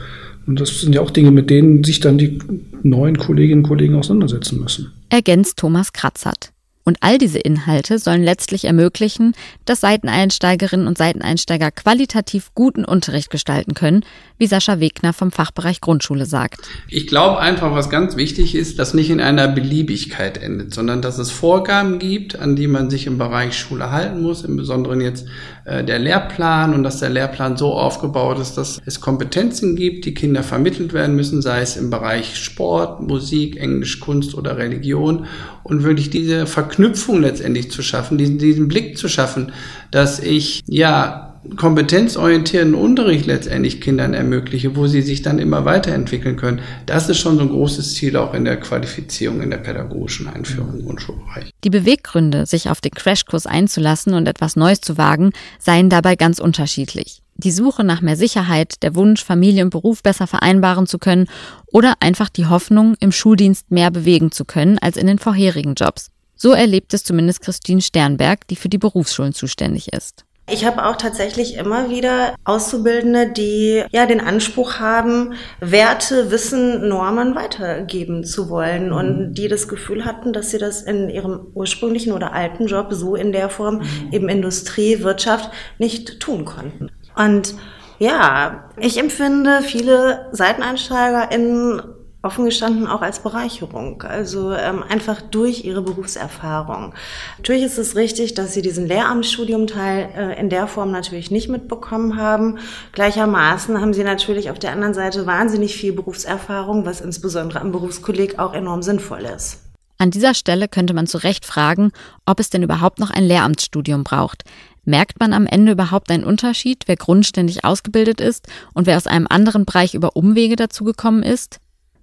Und 0.47 0.59
das 0.59 0.81
sind 0.81 0.93
ja 0.93 1.01
auch 1.01 1.09
Dinge, 1.09 1.31
mit 1.31 1.49
denen 1.49 1.83
sich 1.83 1.99
dann 1.99 2.19
die 2.19 2.37
neuen 2.83 3.17
Kolleginnen 3.17 3.63
und 3.63 3.67
Kollegen 3.67 3.95
auseinandersetzen 3.95 4.59
müssen. 4.59 4.91
Ergänzt 5.09 5.57
Thomas 5.57 5.91
Kratzert. 5.91 6.51
Und 6.87 6.97
all 7.01 7.17
diese 7.17 7.39
Inhalte 7.39 7.97
sollen 7.97 8.21
letztlich 8.21 8.65
ermöglichen, 8.65 9.33
dass 9.65 9.81
Seiteneinsteigerinnen 9.81 10.87
und 10.87 10.99
Seiteneinsteiger 10.99 11.71
qualitativ 11.71 12.51
guten 12.53 12.85
Unterricht 12.85 13.31
gestalten 13.31 13.73
können, 13.73 14.05
wie 14.37 14.45
Sascha 14.45 14.79
Wegner 14.79 15.11
vom 15.11 15.31
Fachbereich 15.31 15.81
Grundschule 15.81 16.27
sagt. 16.27 16.59
Ich 16.87 17.07
glaube 17.07 17.39
einfach, 17.39 17.73
was 17.73 17.89
ganz 17.89 18.15
wichtig 18.17 18.53
ist, 18.53 18.77
dass 18.77 18.93
nicht 18.93 19.09
in 19.09 19.19
einer 19.19 19.47
Beliebigkeit 19.47 20.37
endet, 20.37 20.75
sondern 20.75 21.01
dass 21.01 21.17
es 21.17 21.31
Vorgaben 21.31 21.97
gibt, 21.97 22.37
an 22.37 22.55
die 22.55 22.67
man 22.67 22.91
sich 22.91 23.07
im 23.07 23.17
Bereich 23.17 23.57
Schule 23.57 23.89
halten 23.89 24.21
muss, 24.21 24.43
im 24.43 24.55
Besonderen 24.55 25.01
jetzt 25.01 25.25
äh, 25.65 25.83
der 25.83 25.97
Lehrplan 25.97 26.75
und 26.75 26.83
dass 26.83 26.99
der 26.99 27.09
Lehrplan 27.09 27.57
so 27.57 27.73
aufgebaut 27.73 28.37
ist, 28.37 28.59
dass 28.59 28.79
es 28.85 29.01
Kompetenzen 29.01 29.75
gibt, 29.75 30.05
die 30.05 30.13
Kinder 30.13 30.43
vermittelt 30.43 30.93
werden 30.93 31.15
müssen, 31.15 31.41
sei 31.41 31.61
es 31.61 31.77
im 31.77 31.89
Bereich 31.89 32.35
Sport, 32.35 33.01
Musik, 33.01 33.57
Englisch, 33.57 33.99
Kunst 33.99 34.35
oder 34.35 34.57
Religion 34.57 35.25
und 35.65 35.83
wirklich 35.83 36.11
diese 36.11 36.45
Verknüpfung 36.45 37.21
letztendlich 37.21 37.71
zu 37.71 37.81
schaffen, 37.81 38.19
diesen, 38.19 38.37
diesen 38.37 38.67
Blick 38.67 38.99
zu 38.99 39.09
schaffen, 39.09 39.51
dass 39.89 40.19
ich 40.19 40.61
ja 40.67 41.41
kompetenzorientierten 41.57 42.75
Unterricht 42.75 43.25
letztendlich 43.25 43.81
Kindern 43.81 44.13
ermögliche, 44.13 44.75
wo 44.75 44.85
sie 44.85 45.01
sich 45.01 45.23
dann 45.23 45.39
immer 45.39 45.65
weiterentwickeln 45.65 46.37
können. 46.37 46.61
Das 46.85 47.09
ist 47.09 47.17
schon 47.17 47.37
so 47.37 47.41
ein 47.41 47.49
großes 47.49 47.95
Ziel 47.95 48.15
auch 48.15 48.35
in 48.35 48.45
der 48.45 48.57
Qualifizierung, 48.57 49.41
in 49.41 49.49
der 49.49 49.57
pädagogischen 49.57 50.27
Einführung 50.27 50.75
im 50.75 50.85
Grundschulbereich. 50.85 51.49
Die 51.63 51.71
Beweggründe, 51.71 52.45
sich 52.45 52.69
auf 52.69 52.79
den 52.79 52.91
Crashkurs 52.91 53.47
einzulassen 53.47 54.13
und 54.13 54.27
etwas 54.27 54.55
Neues 54.55 54.81
zu 54.81 54.99
wagen, 54.99 55.31
seien 55.57 55.89
dabei 55.89 56.15
ganz 56.15 56.37
unterschiedlich. 56.37 57.21
Die 57.37 57.51
Suche 57.51 57.83
nach 57.83 57.99
mehr 57.99 58.15
Sicherheit, 58.15 58.81
der 58.81 58.95
Wunsch, 58.95 59.23
Familie 59.23 59.63
und 59.63 59.69
Beruf 59.69 60.01
besser 60.01 60.25
vereinbaren 60.25 60.87
zu 60.87 60.99
können 60.99 61.27
oder 61.67 61.95
einfach 61.99 62.29
die 62.29 62.45
Hoffnung, 62.45 62.95
im 63.01 63.11
Schuldienst 63.11 63.71
mehr 63.71 63.91
bewegen 63.91 64.31
zu 64.31 64.45
können 64.45 64.79
als 64.79 64.95
in 64.95 65.05
den 65.05 65.19
vorherigen 65.19 65.75
Jobs. 65.75 66.11
So 66.37 66.53
erlebt 66.53 66.93
es 66.93 67.03
zumindest 67.03 67.41
Christine 67.41 67.81
Sternberg, 67.81 68.47
die 68.47 68.55
für 68.55 68.69
die 68.69 68.77
Berufsschulen 68.77 69.33
zuständig 69.33 69.91
ist. 69.91 70.23
Ich 70.47 70.63
habe 70.63 70.85
auch 70.85 70.95
tatsächlich 70.95 71.55
immer 71.55 71.89
wieder 71.89 72.35
Auszubildende, 72.43 73.31
die 73.31 73.83
ja 73.91 74.05
den 74.05 74.21
Anspruch 74.21 74.79
haben, 74.79 75.33
Werte, 75.59 76.29
Wissen, 76.29 76.87
Normen 76.87 77.33
weitergeben 77.33 78.23
zu 78.23 78.47
wollen 78.49 78.93
und 78.93 79.17
mhm. 79.17 79.33
die 79.33 79.47
das 79.47 79.67
Gefühl 79.67 80.05
hatten, 80.05 80.33
dass 80.33 80.51
sie 80.51 80.59
das 80.59 80.83
in 80.83 81.09
ihrem 81.09 81.47
ursprünglichen 81.55 82.13
oder 82.13 82.31
alten 82.31 82.67
Job 82.67 82.89
so 82.91 83.15
in 83.15 83.31
der 83.31 83.49
Form 83.49 83.79
mhm. 83.79 84.09
eben 84.11 84.29
Industrie, 84.29 85.01
Wirtschaft 85.01 85.49
nicht 85.79 86.19
tun 86.19 86.45
konnten. 86.45 86.91
Und 87.15 87.55
ja, 87.99 88.69
ich 88.77 88.97
empfinde 88.97 89.61
viele 89.61 90.27
SeiteneinsteigerInnen 90.31 91.81
offen 92.25 92.45
gestanden 92.45 92.87
auch 92.87 93.01
als 93.01 93.19
Bereicherung, 93.19 94.01
also 94.01 94.51
ähm, 94.51 94.83
einfach 94.83 95.21
durch 95.21 95.63
ihre 95.63 95.81
Berufserfahrung. 95.81 96.93
Natürlich 97.37 97.63
ist 97.63 97.77
es 97.77 97.95
richtig, 97.95 98.33
dass 98.33 98.53
sie 98.53 98.63
diesen 98.63 98.87
Lehramtsstudiumteil 98.87 100.09
äh, 100.17 100.39
in 100.39 100.49
der 100.49 100.67
Form 100.67 100.91
natürlich 100.91 101.29
nicht 101.29 101.49
mitbekommen 101.49 102.17
haben. 102.17 102.57
Gleichermaßen 102.93 103.79
haben 103.79 103.93
sie 103.93 104.03
natürlich 104.03 104.49
auf 104.49 104.59
der 104.59 104.71
anderen 104.71 104.95
Seite 104.95 105.27
wahnsinnig 105.27 105.75
viel 105.75 105.93
Berufserfahrung, 105.93 106.85
was 106.85 106.99
insbesondere 106.99 107.61
am 107.61 107.71
Berufskolleg 107.71 108.39
auch 108.39 108.53
enorm 108.53 108.81
sinnvoll 108.81 109.21
ist. 109.21 109.61
An 109.97 110.11
dieser 110.11 110.33
Stelle 110.33 110.67
könnte 110.67 110.93
man 110.93 111.07
zu 111.07 111.19
Recht 111.19 111.45
fragen, 111.45 111.91
ob 112.25 112.39
es 112.39 112.49
denn 112.49 112.63
überhaupt 112.63 112.99
noch 112.99 113.11
ein 113.11 113.23
Lehramtsstudium 113.23 114.03
braucht. 114.03 114.43
Merkt 114.85 115.19
man 115.19 115.33
am 115.33 115.47
Ende 115.47 115.71
überhaupt 115.71 116.11
einen 116.11 116.23
Unterschied, 116.23 116.83
wer 116.85 116.95
grundständig 116.95 117.65
ausgebildet 117.65 118.21
ist 118.21 118.47
und 118.73 118.85
wer 118.85 118.97
aus 118.97 119.07
einem 119.07 119.27
anderen 119.27 119.65
Bereich 119.65 119.95
über 119.95 120.15
Umwege 120.15 120.55
dazugekommen 120.55 121.23
ist? 121.23 121.59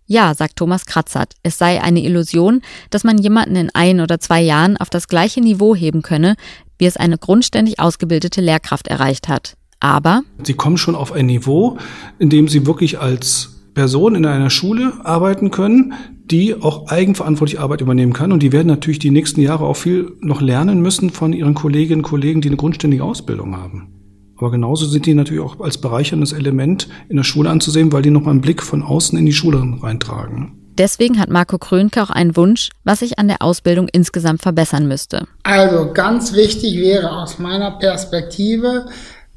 Ja, 0.07 0.35
sagt 0.35 0.57
Thomas 0.57 0.85
Kratzert, 0.85 1.35
es 1.45 1.59
sei 1.59 1.81
eine 1.81 2.03
Illusion, 2.03 2.61
dass 2.91 3.05
man 3.05 3.19
jemanden 3.19 3.57
in 3.57 3.71
ein 3.73 4.01
oder 4.01 4.19
zwei 4.19 4.43
Jahren 4.43 4.77
auf 4.77 4.91
das 4.91 5.07
gleiche 5.07 5.41
Niveau 5.41 5.77
heben 5.77 6.03
könne, 6.03 6.35
wie 6.77 6.87
es 6.87 6.97
eine 6.97 7.19
grundständig 7.19 7.79
ausgebildete 7.79 8.41
Lehrkraft 8.41 8.89
erreicht 8.89 9.29
hat. 9.29 9.55
Aber 9.79 10.23
Sie 10.43 10.55
kommen 10.55 10.77
schon 10.77 10.97
auf 10.97 11.13
ein 11.13 11.27
Niveau, 11.27 11.79
in 12.19 12.31
dem 12.31 12.49
Sie 12.49 12.67
wirklich 12.67 12.99
als 12.99 13.61
Person 13.75 14.17
in 14.17 14.27
einer 14.27 14.51
Schule 14.51 14.93
arbeiten 15.05 15.51
können, 15.51 15.95
die 16.33 16.55
auch 16.61 16.89
eigenverantwortlich 16.89 17.61
Arbeit 17.61 17.83
übernehmen 17.83 18.13
kann. 18.13 18.33
Und 18.33 18.43
die 18.43 18.53
werden 18.53 18.69
natürlich 18.69 18.99
die 18.99 19.11
nächsten 19.11 19.41
Jahre 19.41 19.65
auch 19.67 19.77
viel 19.77 20.17
noch 20.21 20.41
lernen 20.41 20.81
müssen 20.81 21.11
von 21.11 21.33
ihren 21.33 21.55
Kolleginnen 21.55 22.01
und 22.01 22.09
Kollegen, 22.09 22.41
die 22.41 22.49
eine 22.49 22.57
grundständige 22.57 23.05
Ausbildung 23.05 23.57
haben. 23.57 23.93
Aber 24.39 24.51
genauso 24.51 24.87
sind 24.87 25.07
die 25.07 25.15
natürlich 25.15 25.43
auch 25.43 25.61
als 25.61 25.79
bereicherndes 25.79 26.33
Element 26.33 26.89
in 27.09 27.17
der 27.17 27.23
Schule 27.23 27.51
anzusehen, 27.51 27.93
weil 27.93 28.03
die 28.03 28.11
noch 28.11 28.27
einen 28.27 28.41
Blick 28.41 28.63
von 28.63 28.83
außen 28.83 29.17
in 29.17 29.27
die 29.27 29.33
Schule 29.33 29.63
reintragen. 29.81 30.59
Deswegen 30.79 31.21
hat 31.21 31.29
Marco 31.29 31.59
Krönke 31.59 32.03
auch 32.03 32.11
einen 32.11 32.35
Wunsch, 32.35 32.71
was 32.83 33.01
sich 33.01 33.19
an 33.19 33.29
der 33.29 33.43
Ausbildung 33.43 33.89
insgesamt 33.93 34.41
verbessern 34.41 34.89
müsste. 34.89 35.27
Also 35.43 35.93
ganz 35.93 36.33
wichtig 36.33 36.79
wäre 36.79 37.13
aus 37.13 37.39
meiner 37.39 37.73
Perspektive, 37.73 38.87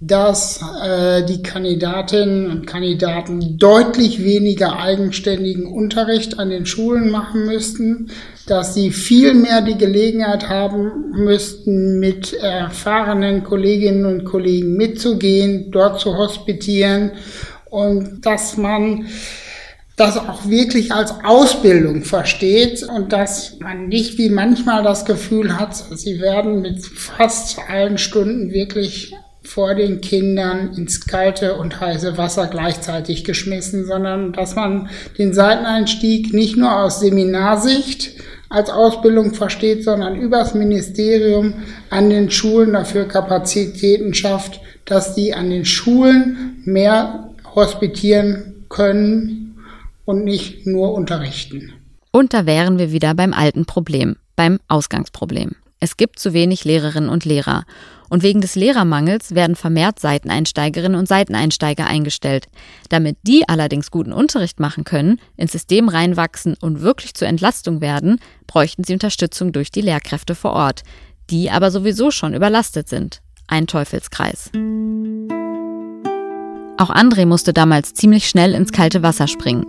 dass 0.07 0.59
äh, 0.83 1.23
die 1.25 1.41
Kandidatinnen 1.41 2.51
und 2.51 2.67
Kandidaten 2.67 3.57
deutlich 3.57 4.23
weniger 4.23 4.77
eigenständigen 4.77 5.65
Unterricht 5.65 6.37
an 6.37 6.49
den 6.49 6.65
Schulen 6.65 7.09
machen 7.09 7.45
müssten, 7.45 8.11
dass 8.45 8.75
sie 8.75 8.91
viel 8.91 9.33
mehr 9.33 9.61
die 9.61 9.77
Gelegenheit 9.77 10.47
haben 10.47 11.11
müssten, 11.11 11.99
mit 11.99 12.33
erfahrenen 12.33 13.43
Kolleginnen 13.43 14.05
und 14.05 14.25
Kollegen 14.25 14.77
mitzugehen, 14.77 15.71
dort 15.71 15.99
zu 15.99 16.15
hospitieren 16.15 17.11
und 17.71 18.25
dass 18.25 18.57
man 18.57 19.07
das 19.95 20.17
auch 20.17 20.47
wirklich 20.47 20.91
als 20.91 21.13
Ausbildung 21.23 22.03
versteht 22.03 22.83
und 22.83 23.13
dass 23.13 23.59
man 23.59 23.87
nicht 23.87 24.17
wie 24.17 24.29
manchmal 24.29 24.83
das 24.83 25.05
Gefühl 25.05 25.57
hat, 25.57 25.75
sie 25.75 26.19
werden 26.19 26.61
mit 26.61 26.85
fast 26.85 27.59
allen 27.69 27.97
Stunden 27.97 28.51
wirklich 28.51 29.15
vor 29.45 29.75
den 29.75 30.01
Kindern 30.01 30.73
ins 30.75 31.05
kalte 31.05 31.55
und 31.55 31.79
heiße 31.79 32.17
Wasser 32.17 32.47
gleichzeitig 32.47 33.23
geschmissen, 33.23 33.85
sondern 33.85 34.33
dass 34.33 34.55
man 34.55 34.89
den 35.17 35.33
Seiteneinstieg 35.33 36.33
nicht 36.33 36.57
nur 36.57 36.75
aus 36.75 36.99
Seminarsicht 36.99 38.11
als 38.49 38.69
Ausbildung 38.69 39.33
versteht, 39.33 39.83
sondern 39.83 40.15
übers 40.15 40.53
Ministerium 40.53 41.53
an 41.89 42.09
den 42.09 42.31
Schulen 42.31 42.73
dafür 42.73 43.07
Kapazitäten 43.07 44.13
schafft, 44.13 44.59
dass 44.85 45.15
die 45.15 45.33
an 45.33 45.49
den 45.49 45.65
Schulen 45.65 46.61
mehr 46.63 47.29
hospitieren 47.55 48.65
können 48.69 49.57
und 50.05 50.23
nicht 50.23 50.67
nur 50.67 50.93
unterrichten. 50.93 51.73
Und 52.11 52.33
da 52.33 52.45
wären 52.45 52.77
wir 52.77 52.91
wieder 52.91 53.13
beim 53.13 53.33
alten 53.33 53.65
Problem, 53.65 54.15
beim 54.35 54.59
Ausgangsproblem. 54.67 55.51
Es 55.79 55.97
gibt 55.97 56.19
zu 56.19 56.33
wenig 56.33 56.63
Lehrerinnen 56.63 57.09
und 57.09 57.25
Lehrer. 57.25 57.65
Und 58.09 58.23
wegen 58.23 58.41
des 58.41 58.55
Lehrermangels 58.55 59.35
werden 59.35 59.55
vermehrt 59.55 59.99
Seiteneinsteigerinnen 59.99 60.97
und 60.97 61.07
Seiteneinsteiger 61.07 61.87
eingestellt. 61.87 62.47
Damit 62.89 63.17
die 63.23 63.47
allerdings 63.47 63.91
guten 63.91 64.13
Unterricht 64.13 64.59
machen 64.59 64.83
können, 64.83 65.19
ins 65.37 65.51
System 65.51 65.89
reinwachsen 65.89 66.55
und 66.61 66.81
wirklich 66.81 67.13
zur 67.13 67.27
Entlastung 67.27 67.81
werden, 67.81 68.19
bräuchten 68.47 68.83
sie 68.83 68.93
Unterstützung 68.93 69.51
durch 69.51 69.71
die 69.71 69.81
Lehrkräfte 69.81 70.35
vor 70.35 70.53
Ort, 70.53 70.83
die 71.29 71.49
aber 71.49 71.71
sowieso 71.71 72.11
schon 72.11 72.33
überlastet 72.33 72.89
sind. 72.89 73.21
Ein 73.47 73.67
Teufelskreis. 73.67 74.51
Auch 76.77 76.89
André 76.89 77.25
musste 77.25 77.53
damals 77.53 77.93
ziemlich 77.93 78.27
schnell 78.27 78.53
ins 78.53 78.73
kalte 78.73 79.01
Wasser 79.01 79.27
springen. 79.27 79.65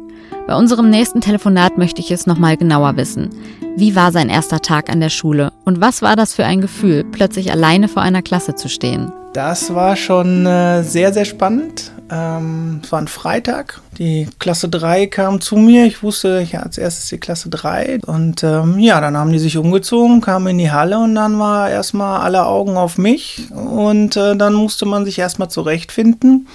Bei 0.49 0.57
unserem 0.57 0.91
nächsten 0.91 1.21
Telefonat 1.21 1.79
möchte 1.79 2.01
ich 2.01 2.11
es 2.11 2.27
nochmal 2.27 2.57
genauer 2.57 2.97
wissen. 2.97 3.31
Wie 3.77 3.95
war 3.95 4.11
sein 4.11 4.29
erster 4.29 4.61
Tag 4.61 4.91
an 4.91 5.01
der 5.01 5.11
Schule 5.11 5.53
und 5.65 5.81
was 5.81 6.03
war 6.03 6.17
das 6.17 6.35
für 6.35 6.45
ein 6.45 6.61
Gefühl, 6.61 7.05
plötzlich 7.05 7.53
alleine 7.53 7.89
vor 7.89 8.03
einer 8.03 8.23
Klasse 8.23 8.57
zu 8.57 8.69
stehen? 8.69 9.13
Das 9.35 9.75
war 9.75 9.97
schon 9.97 10.47
äh, 10.47 10.83
sehr, 10.83 11.13
sehr 11.13 11.27
spannend. 11.27 11.93
Ähm, 12.11 12.81
es 12.83 12.91
war 12.91 13.01
ein 13.01 13.09
Freitag. 13.09 13.81
Die 13.99 14.29
Klasse 14.39 14.69
3 14.69 15.07
kam 15.07 15.41
zu 15.41 15.57
mir. 15.57 15.85
Ich 15.85 16.03
wusste, 16.03 16.41
ich 16.43 16.59
als 16.59 16.79
erstes 16.79 17.09
die 17.09 17.19
Klasse 17.19 17.51
3. 17.51 17.99
Und 18.07 18.43
ähm, 18.43 18.79
ja, 18.79 19.01
dann 19.01 19.17
haben 19.17 19.33
die 19.33 19.39
sich 19.39 19.59
umgezogen, 19.59 20.23
kamen 20.23 20.47
in 20.47 20.59
die 20.59 20.71
Halle 20.71 20.99
und 20.99 21.15
dann 21.15 21.39
war 21.39 21.69
erstmal 21.69 22.21
alle 22.23 22.47
Augen 22.47 22.79
auf 22.79 22.97
mich. 22.97 23.49
Und 23.51 24.17
äh, 24.17 24.37
dann 24.37 24.55
musste 24.55 24.87
man 24.87 25.05
sich 25.05 25.19
erstmal 25.19 25.51
zurechtfinden 25.51 26.47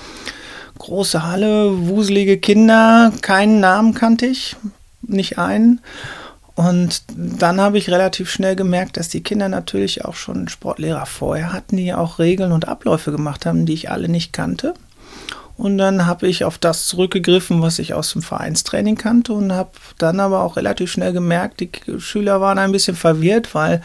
große 0.81 1.23
Halle, 1.23 1.87
wuselige 1.87 2.37
Kinder, 2.37 3.13
keinen 3.21 3.59
Namen 3.59 3.93
kannte 3.93 4.25
ich, 4.25 4.55
nicht 5.01 5.37
einen. 5.37 5.79
Und 6.55 7.03
dann 7.15 7.61
habe 7.61 7.77
ich 7.77 7.89
relativ 7.89 8.29
schnell 8.29 8.55
gemerkt, 8.55 8.97
dass 8.97 9.07
die 9.07 9.23
Kinder 9.23 9.47
natürlich 9.47 10.03
auch 10.03 10.15
schon 10.15 10.47
Sportlehrer 10.47 11.05
vorher 11.05 11.53
hatten, 11.53 11.77
die 11.77 11.93
auch 11.93 12.19
Regeln 12.19 12.51
und 12.51 12.67
Abläufe 12.67 13.11
gemacht 13.11 13.45
haben, 13.45 13.65
die 13.65 13.73
ich 13.73 13.89
alle 13.89 14.09
nicht 14.09 14.33
kannte. 14.33 14.73
Und 15.57 15.77
dann 15.77 16.07
habe 16.07 16.27
ich 16.27 16.43
auf 16.43 16.57
das 16.57 16.87
zurückgegriffen, 16.87 17.61
was 17.61 17.77
ich 17.77 17.93
aus 17.93 18.13
dem 18.13 18.23
Vereinstraining 18.23 18.95
kannte 18.95 19.33
und 19.33 19.53
habe 19.53 19.71
dann 19.99 20.19
aber 20.19 20.41
auch 20.41 20.55
relativ 20.55 20.91
schnell 20.91 21.13
gemerkt, 21.13 21.59
die 21.59 21.69
Schüler 21.99 22.41
waren 22.41 22.57
ein 22.57 22.71
bisschen 22.71 22.95
verwirrt, 22.95 23.53
weil 23.53 23.83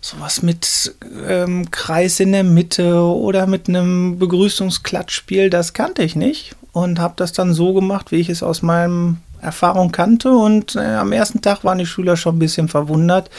sowas 0.00 0.42
mit 0.42 0.94
ähm, 1.26 1.70
Kreis 1.70 2.20
in 2.20 2.32
der 2.32 2.44
Mitte 2.44 3.02
oder 3.02 3.46
mit 3.46 3.68
einem 3.68 4.18
Begrüßungsklatschspiel, 4.18 5.50
das 5.50 5.72
kannte 5.72 6.02
ich 6.02 6.16
nicht 6.16 6.54
und 6.72 6.98
habe 6.98 7.14
das 7.16 7.32
dann 7.32 7.54
so 7.54 7.72
gemacht, 7.74 8.12
wie 8.12 8.16
ich 8.16 8.28
es 8.28 8.42
aus 8.42 8.62
meinem 8.62 9.18
Erfahrung 9.40 9.92
kannte 9.92 10.30
und 10.30 10.76
äh, 10.76 10.80
am 10.80 11.12
ersten 11.12 11.40
Tag 11.40 11.64
waren 11.64 11.78
die 11.78 11.86
Schüler 11.86 12.16
schon 12.16 12.36
ein 12.36 12.40
bisschen 12.40 12.68
verwundert, 12.68 13.30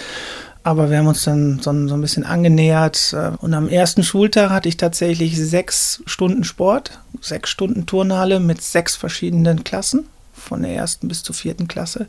aber 0.64 0.90
wir 0.90 0.98
haben 0.98 1.08
uns 1.08 1.24
dann 1.24 1.60
so, 1.62 1.88
so 1.88 1.94
ein 1.94 2.02
bisschen 2.02 2.26
angenähert 2.26 3.14
äh, 3.14 3.32
und 3.38 3.54
am 3.54 3.68
ersten 3.68 4.04
Schultag 4.04 4.50
hatte 4.50 4.70
ich 4.70 4.78
tatsächlich 4.78 5.38
sechs 5.38 6.02
Stunden 6.06 6.44
Sport, 6.44 7.00
sechs 7.22 7.50
Stunden 7.50 7.86
Turnhalle 7.86 8.40
mit 8.40 8.62
sechs 8.62 8.96
verschiedenen 8.96 9.64
Klassen 9.64 10.08
von 10.34 10.62
der 10.62 10.74
ersten 10.74 11.08
bis 11.08 11.24
zur 11.24 11.36
vierten 11.36 11.68
Klasse 11.68 12.08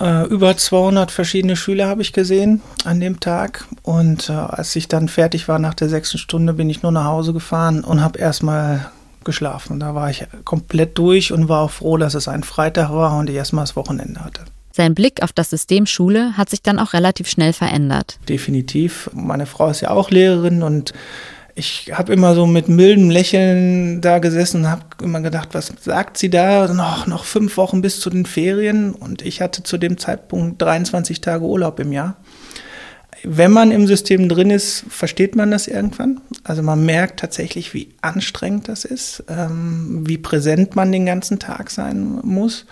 äh, 0.00 0.26
über 0.26 0.56
200 0.56 1.10
verschiedene 1.10 1.56
Schüler 1.56 1.88
habe 1.88 2.02
ich 2.02 2.12
gesehen 2.12 2.60
an 2.84 3.00
dem 3.00 3.20
Tag. 3.20 3.66
Und 3.82 4.28
äh, 4.28 4.32
als 4.32 4.74
ich 4.76 4.88
dann 4.88 5.08
fertig 5.08 5.48
war 5.48 5.58
nach 5.58 5.74
der 5.74 5.88
sechsten 5.88 6.18
Stunde, 6.18 6.54
bin 6.54 6.70
ich 6.70 6.82
nur 6.82 6.92
nach 6.92 7.04
Hause 7.04 7.32
gefahren 7.32 7.84
und 7.84 8.02
habe 8.02 8.18
erstmal 8.18 8.90
geschlafen. 9.24 9.80
Da 9.80 9.94
war 9.94 10.10
ich 10.10 10.26
komplett 10.44 10.96
durch 10.96 11.32
und 11.32 11.48
war 11.48 11.62
auch 11.62 11.70
froh, 11.70 11.96
dass 11.96 12.14
es 12.14 12.28
ein 12.28 12.42
Freitag 12.42 12.90
war 12.90 13.16
und 13.18 13.28
ich 13.28 13.36
erstmal 13.36 13.64
das 13.64 13.76
Wochenende 13.76 14.24
hatte. 14.24 14.42
Sein 14.72 14.94
Blick 14.94 15.22
auf 15.22 15.32
das 15.32 15.50
System 15.50 15.86
Schule 15.86 16.36
hat 16.36 16.50
sich 16.50 16.62
dann 16.62 16.78
auch 16.78 16.92
relativ 16.92 17.28
schnell 17.28 17.52
verändert. 17.52 18.18
Definitiv. 18.28 19.10
Meine 19.12 19.46
Frau 19.46 19.68
ist 19.70 19.80
ja 19.80 19.90
auch 19.90 20.10
Lehrerin 20.10 20.62
und 20.62 20.92
ich 21.58 21.90
habe 21.92 22.12
immer 22.12 22.34
so 22.34 22.46
mit 22.46 22.68
mildem 22.68 23.10
Lächeln 23.10 24.00
da 24.00 24.20
gesessen 24.20 24.60
und 24.60 24.70
habe 24.70 24.84
immer 25.02 25.20
gedacht, 25.20 25.48
was 25.52 25.72
sagt 25.80 26.16
sie 26.16 26.30
da? 26.30 26.72
Noch, 26.72 27.08
noch 27.08 27.24
fünf 27.24 27.56
Wochen 27.56 27.82
bis 27.82 27.98
zu 27.98 28.10
den 28.10 28.26
Ferien 28.26 28.92
und 28.92 29.22
ich 29.22 29.42
hatte 29.42 29.64
zu 29.64 29.76
dem 29.76 29.98
Zeitpunkt 29.98 30.62
23 30.62 31.20
Tage 31.20 31.44
Urlaub 31.44 31.80
im 31.80 31.92
Jahr. 31.92 32.16
Wenn 33.24 33.50
man 33.50 33.72
im 33.72 33.88
System 33.88 34.28
drin 34.28 34.50
ist, 34.50 34.84
versteht 34.88 35.34
man 35.34 35.50
das 35.50 35.66
irgendwann. 35.66 36.20
Also 36.44 36.62
man 36.62 36.86
merkt 36.86 37.18
tatsächlich, 37.18 37.74
wie 37.74 37.88
anstrengend 38.00 38.68
das 38.68 38.84
ist, 38.84 39.24
ähm, 39.28 40.04
wie 40.06 40.18
präsent 40.18 40.76
man 40.76 40.92
den 40.92 41.06
ganzen 41.06 41.40
Tag 41.40 41.70
sein 41.70 42.20
muss 42.22 42.66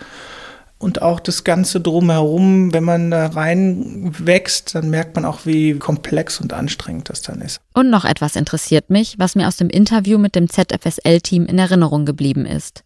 und 0.79 1.01
auch 1.01 1.19
das 1.19 1.43
Ganze 1.43 1.81
drumherum, 1.81 2.73
wenn 2.73 2.83
man 2.83 3.11
da 3.11 3.27
rein 3.27 4.13
wächst, 4.19 4.75
dann 4.75 4.89
merkt 4.89 5.15
man 5.15 5.25
auch, 5.25 5.45
wie 5.45 5.73
komplex 5.73 6.39
und 6.39 6.53
anstrengend 6.53 7.09
das 7.09 7.21
dann 7.21 7.41
ist. 7.41 7.59
Und 7.73 7.89
noch 7.89 8.05
etwas 8.05 8.35
interessiert 8.35 8.89
mich, 8.89 9.15
was 9.17 9.35
mir 9.35 9.47
aus 9.47 9.57
dem 9.57 9.69
Interview 9.69 10.17
mit 10.17 10.35
dem 10.35 10.49
ZFSL-Team 10.49 11.45
in 11.45 11.57
Erinnerung 11.57 12.05
geblieben 12.05 12.45
ist. 12.45 12.83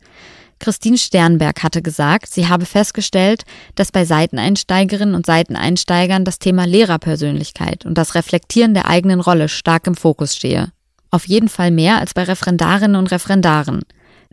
Christine 0.59 0.99
Sternberg 0.99 1.63
hatte 1.63 1.81
gesagt, 1.81 2.31
sie 2.31 2.47
habe 2.47 2.65
festgestellt, 2.65 3.43
dass 3.75 3.91
bei 3.91 4.05
Seiteneinsteigerinnen 4.05 5.15
und 5.15 5.25
Seiteneinsteigern 5.25 6.23
das 6.23 6.37
Thema 6.37 6.65
Lehrerpersönlichkeit 6.65 7.85
und 7.85 7.97
das 7.97 8.13
Reflektieren 8.13 8.75
der 8.75 8.87
eigenen 8.87 9.21
Rolle 9.21 9.49
stark 9.49 9.87
im 9.87 9.95
Fokus 9.95 10.35
stehe. 10.35 10.71
Auf 11.09 11.27
jeden 11.27 11.49
Fall 11.49 11.71
mehr 11.71 11.97
als 11.97 12.13
bei 12.13 12.23
Referendarinnen 12.23 12.95
und 12.95 13.11
Referendaren. 13.11 13.81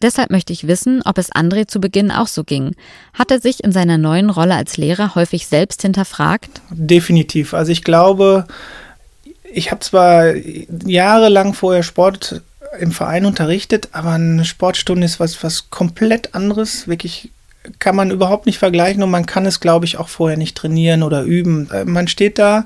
Deshalb 0.01 0.31
möchte 0.31 0.53
ich 0.53 0.67
wissen, 0.67 1.03
ob 1.05 1.19
es 1.19 1.33
André 1.33 1.67
zu 1.67 1.81
Beginn 1.81 2.11
auch 2.11 2.29
so 2.29 2.45
ging. 2.45 2.75
Hat 3.15 3.31
er 3.31 3.41
sich 3.41 3.65
in 3.65 3.73
seiner 3.73 3.99
neuen 3.99 4.31
Rolle 4.31 4.55
als 4.55 4.77
Lehrer 4.77 5.15
häufig 5.15 5.47
selbst 5.47 5.83
hinterfragt? 5.83 6.61
Definitiv. 6.71 7.55
Also 7.55 7.73
ich 7.73 7.83
glaube, 7.83 8.47
ich 9.53 9.71
habe 9.71 9.81
zwar 9.81 10.35
jahrelang 10.85 11.55
vorher 11.55 11.83
Sport 11.83 12.43
im 12.79 12.93
Verein 12.93 13.25
unterrichtet, 13.25 13.89
aber 13.93 14.13
eine 14.13 14.45
Sportstunde 14.45 15.05
ist 15.05 15.21
was, 15.21 15.43
was 15.43 15.71
komplett 15.71 16.35
anderes, 16.35 16.87
wirklich 16.87 17.31
kann 17.79 17.97
man 17.97 18.11
überhaupt 18.11 18.47
nicht 18.47 18.59
vergleichen 18.59 19.03
und 19.03 19.11
man 19.11 19.27
kann 19.27 19.47
es, 19.47 19.61
glaube 19.61 19.85
ich, 19.85 19.99
auch 19.99 20.09
vorher 20.09 20.39
nicht 20.39 20.57
trainieren 20.57 21.03
oder 21.03 21.23
üben. 21.23 21.71
Äh, 21.71 21.85
man 21.85 22.09
steht 22.09 22.39
da, 22.39 22.65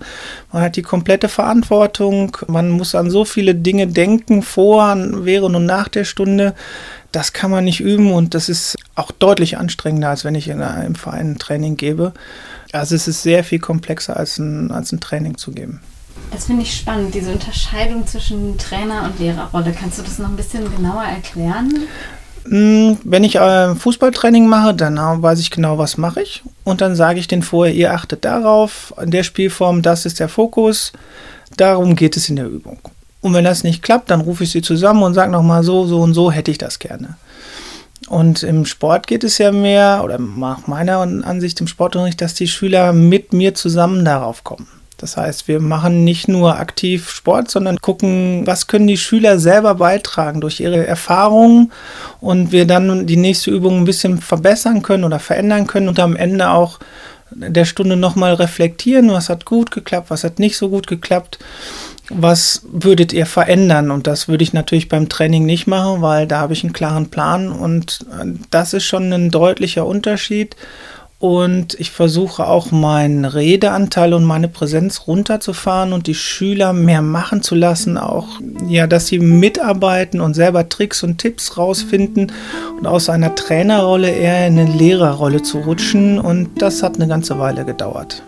man 0.53 0.63
hat 0.63 0.77
die 0.77 0.83
komplette 0.83 1.29
Verantwortung, 1.29 2.37
man 2.47 2.71
muss 2.71 2.95
an 2.95 3.11
so 3.11 3.25
viele 3.25 3.55
Dinge 3.55 3.87
denken, 3.87 4.43
vor, 4.43 4.97
während 4.97 5.57
und 5.57 5.67
nach 5.67 5.89
der 5.89 6.05
Stunde. 6.05 6.55
Das 7.11 7.33
kann 7.33 7.51
man 7.51 7.65
nicht 7.65 7.81
üben 7.81 8.13
und 8.13 8.35
das 8.35 8.49
ist 8.49 8.77
auch 8.95 9.11
deutlich 9.11 9.59
anstrengender, 9.59 10.09
als 10.09 10.25
wenn 10.25 10.35
ich 10.35 10.49
in 10.49 10.63
einem 10.63 10.95
Verein 10.95 11.33
ein 11.33 11.39
Training 11.39 11.77
gebe. 11.77 12.13
Also 12.73 12.95
es 12.95 13.07
ist 13.07 13.23
sehr 13.23 13.45
viel 13.45 13.59
komplexer 13.59 14.17
als 14.17 14.39
ein, 14.39 14.71
als 14.71 14.93
ein 14.93 15.01
Training 15.01 15.37
zu 15.37 15.53
geben. 15.53 15.81
Das 16.31 16.47
finde 16.47 16.63
ich 16.63 16.75
spannend, 16.75 17.15
diese 17.15 17.31
Unterscheidung 17.31 18.07
zwischen 18.07 18.57
Trainer- 18.57 19.05
und 19.05 19.19
Lehrerrolle. 19.19 19.75
Kannst 19.79 19.99
du 19.99 20.03
das 20.03 20.19
noch 20.19 20.31
ein 20.31 20.37
bisschen 20.37 20.75
genauer 20.75 21.05
erklären? 21.05 21.87
Hm, 22.45 22.99
wenn 23.05 23.25
ich 23.25 23.37
äh, 23.37 23.75
Fußballtraining 23.75 24.47
mache, 24.47 24.75
dann 24.75 24.97
weiß 24.97 25.39
ich 25.39 25.51
genau, 25.51 25.79
was 25.79 25.97
mache 25.97 26.23
ich. 26.23 26.43
Und 26.65 26.81
dann 26.81 26.97
sage 26.97 27.21
ich 27.21 27.29
denen 27.29 27.43
vorher, 27.43 27.75
ihr 27.75 27.93
achtet 27.95 28.25
darauf, 28.25 28.93
in 29.01 29.11
der 29.11 29.23
Spielform, 29.23 29.83
das 29.83 30.07
ist 30.07 30.21
der 30.21 30.29
Fokus. 30.29 30.93
Darum 31.57 31.95
geht 31.95 32.17
es 32.17 32.29
in 32.29 32.37
der 32.37 32.47
Übung. 32.49 32.79
Und 33.21 33.35
wenn 33.35 33.45
das 33.45 33.63
nicht 33.63 33.83
klappt, 33.83 34.11
dann 34.11 34.21
rufe 34.21 34.45
ich 34.45 34.51
sie 34.51 34.63
zusammen 34.63 35.03
und 35.03 35.15
sage 35.15 35.31
nochmal 35.31 35.63
so, 35.63 35.87
so 35.87 36.01
und 36.01 36.15
so 36.15 36.33
hätte 36.33 36.51
ich 36.51 36.59
das 36.59 36.79
gerne. 36.79 37.17
Und 38.09 38.43
im 38.43 38.67
Sport 38.67 39.07
geht 39.07 39.23
es 39.23 39.39
ja 39.39 39.53
mehr, 39.53 40.03
oder 40.03 40.19
nach 40.19 40.67
meiner 40.67 40.99
Ansicht 40.99 41.61
im 41.61 41.69
Sportunterricht, 41.69 42.21
dass 42.21 42.35
die 42.35 42.49
Schüler 42.49 42.93
mit 42.93 43.33
mir 43.33 43.55
zusammen 43.55 44.05
darauf 44.05 44.43
kommen. 44.43 44.67
Das 45.03 45.17
heißt, 45.17 45.49
wir 45.49 45.59
machen 45.59 46.05
nicht 46.05 46.29
nur 46.29 46.61
aktiv 46.61 47.11
Sport, 47.11 47.51
sondern 47.51 47.79
gucken, 47.79 48.47
was 48.47 48.69
können 48.69 48.87
die 48.87 48.97
Schüler 48.97 49.41
selber 49.41 49.75
beitragen 49.75 50.41
durch 50.41 50.61
ihre 50.61 50.87
Erfahrungen 50.87 51.73
und 52.21 52.53
wir 52.53 52.69
dann 52.69 53.05
die 53.09 53.17
nächste 53.17 53.51
Übung 53.51 53.79
ein 53.79 53.85
bisschen 53.85 54.21
verbessern 54.21 54.83
können 54.83 55.03
oder 55.03 55.19
verändern 55.19 55.67
können 55.67 55.89
und 55.89 55.99
am 55.99 56.15
Ende 56.15 56.51
auch 56.51 56.79
der 57.33 57.65
Stunde 57.65 57.97
nochmal 57.97 58.35
reflektieren, 58.35 59.11
was 59.11 59.29
hat 59.29 59.45
gut 59.45 59.73
geklappt, 59.73 60.11
was 60.11 60.23
hat 60.23 60.39
nicht 60.39 60.57
so 60.57 60.69
gut 60.69 60.87
geklappt, 60.87 61.41
was 62.09 62.63
würdet 62.71 63.13
ihr 63.13 63.27
verändern? 63.27 63.91
Und 63.91 64.07
das 64.07 64.29
würde 64.29 64.45
ich 64.45 64.53
natürlich 64.53 64.89
beim 64.89 65.09
Training 65.09 65.45
nicht 65.45 65.67
machen, 65.67 66.01
weil 66.01 66.29
da 66.29 66.39
habe 66.39 66.53
ich 66.53 66.63
einen 66.63 66.73
klaren 66.73 67.11
Plan 67.11 67.51
und 67.51 68.07
das 68.53 68.73
ist 68.73 68.85
schon 68.85 69.13
ein 69.13 69.33
deutlicher 69.33 69.85
Unterschied 69.85 70.55
und 71.23 71.79
ich 71.79 71.93
versuche 71.93 72.49
auch 72.49 72.73
meinen 72.73 73.25
Redeanteil 73.25 74.13
und 74.13 74.25
meine 74.25 74.49
Präsenz 74.49 75.07
runterzufahren 75.07 75.93
und 75.93 76.09
die 76.09 76.17
Schüler 76.17 76.73
mehr 76.73 77.01
machen 77.01 77.43
zu 77.43 77.55
lassen, 77.55 77.97
auch 77.97 78.27
ja, 78.69 78.89
dass 78.89 79.07
sie 79.07 79.21
mitarbeiten 79.21 80.21
und 80.21 80.35
selber 80.35 80.69
Tricks 80.69 81.05
und 81.05 81.19
Tipps 81.19 81.57
rausfinden 81.57 82.33
und 82.77 82.89
aus 82.89 83.09
einer 83.09 83.37
Trainerrolle 83.37 84.11
eher 84.11 84.49
in 84.49 84.59
eine 84.59 84.73
Lehrerrolle 84.73 85.43
zu 85.43 85.59
rutschen 85.59 86.19
und 86.19 86.61
das 86.61 86.83
hat 86.83 86.97
eine 86.97 87.07
ganze 87.07 87.39
Weile 87.39 87.65
gedauert. 87.65 88.25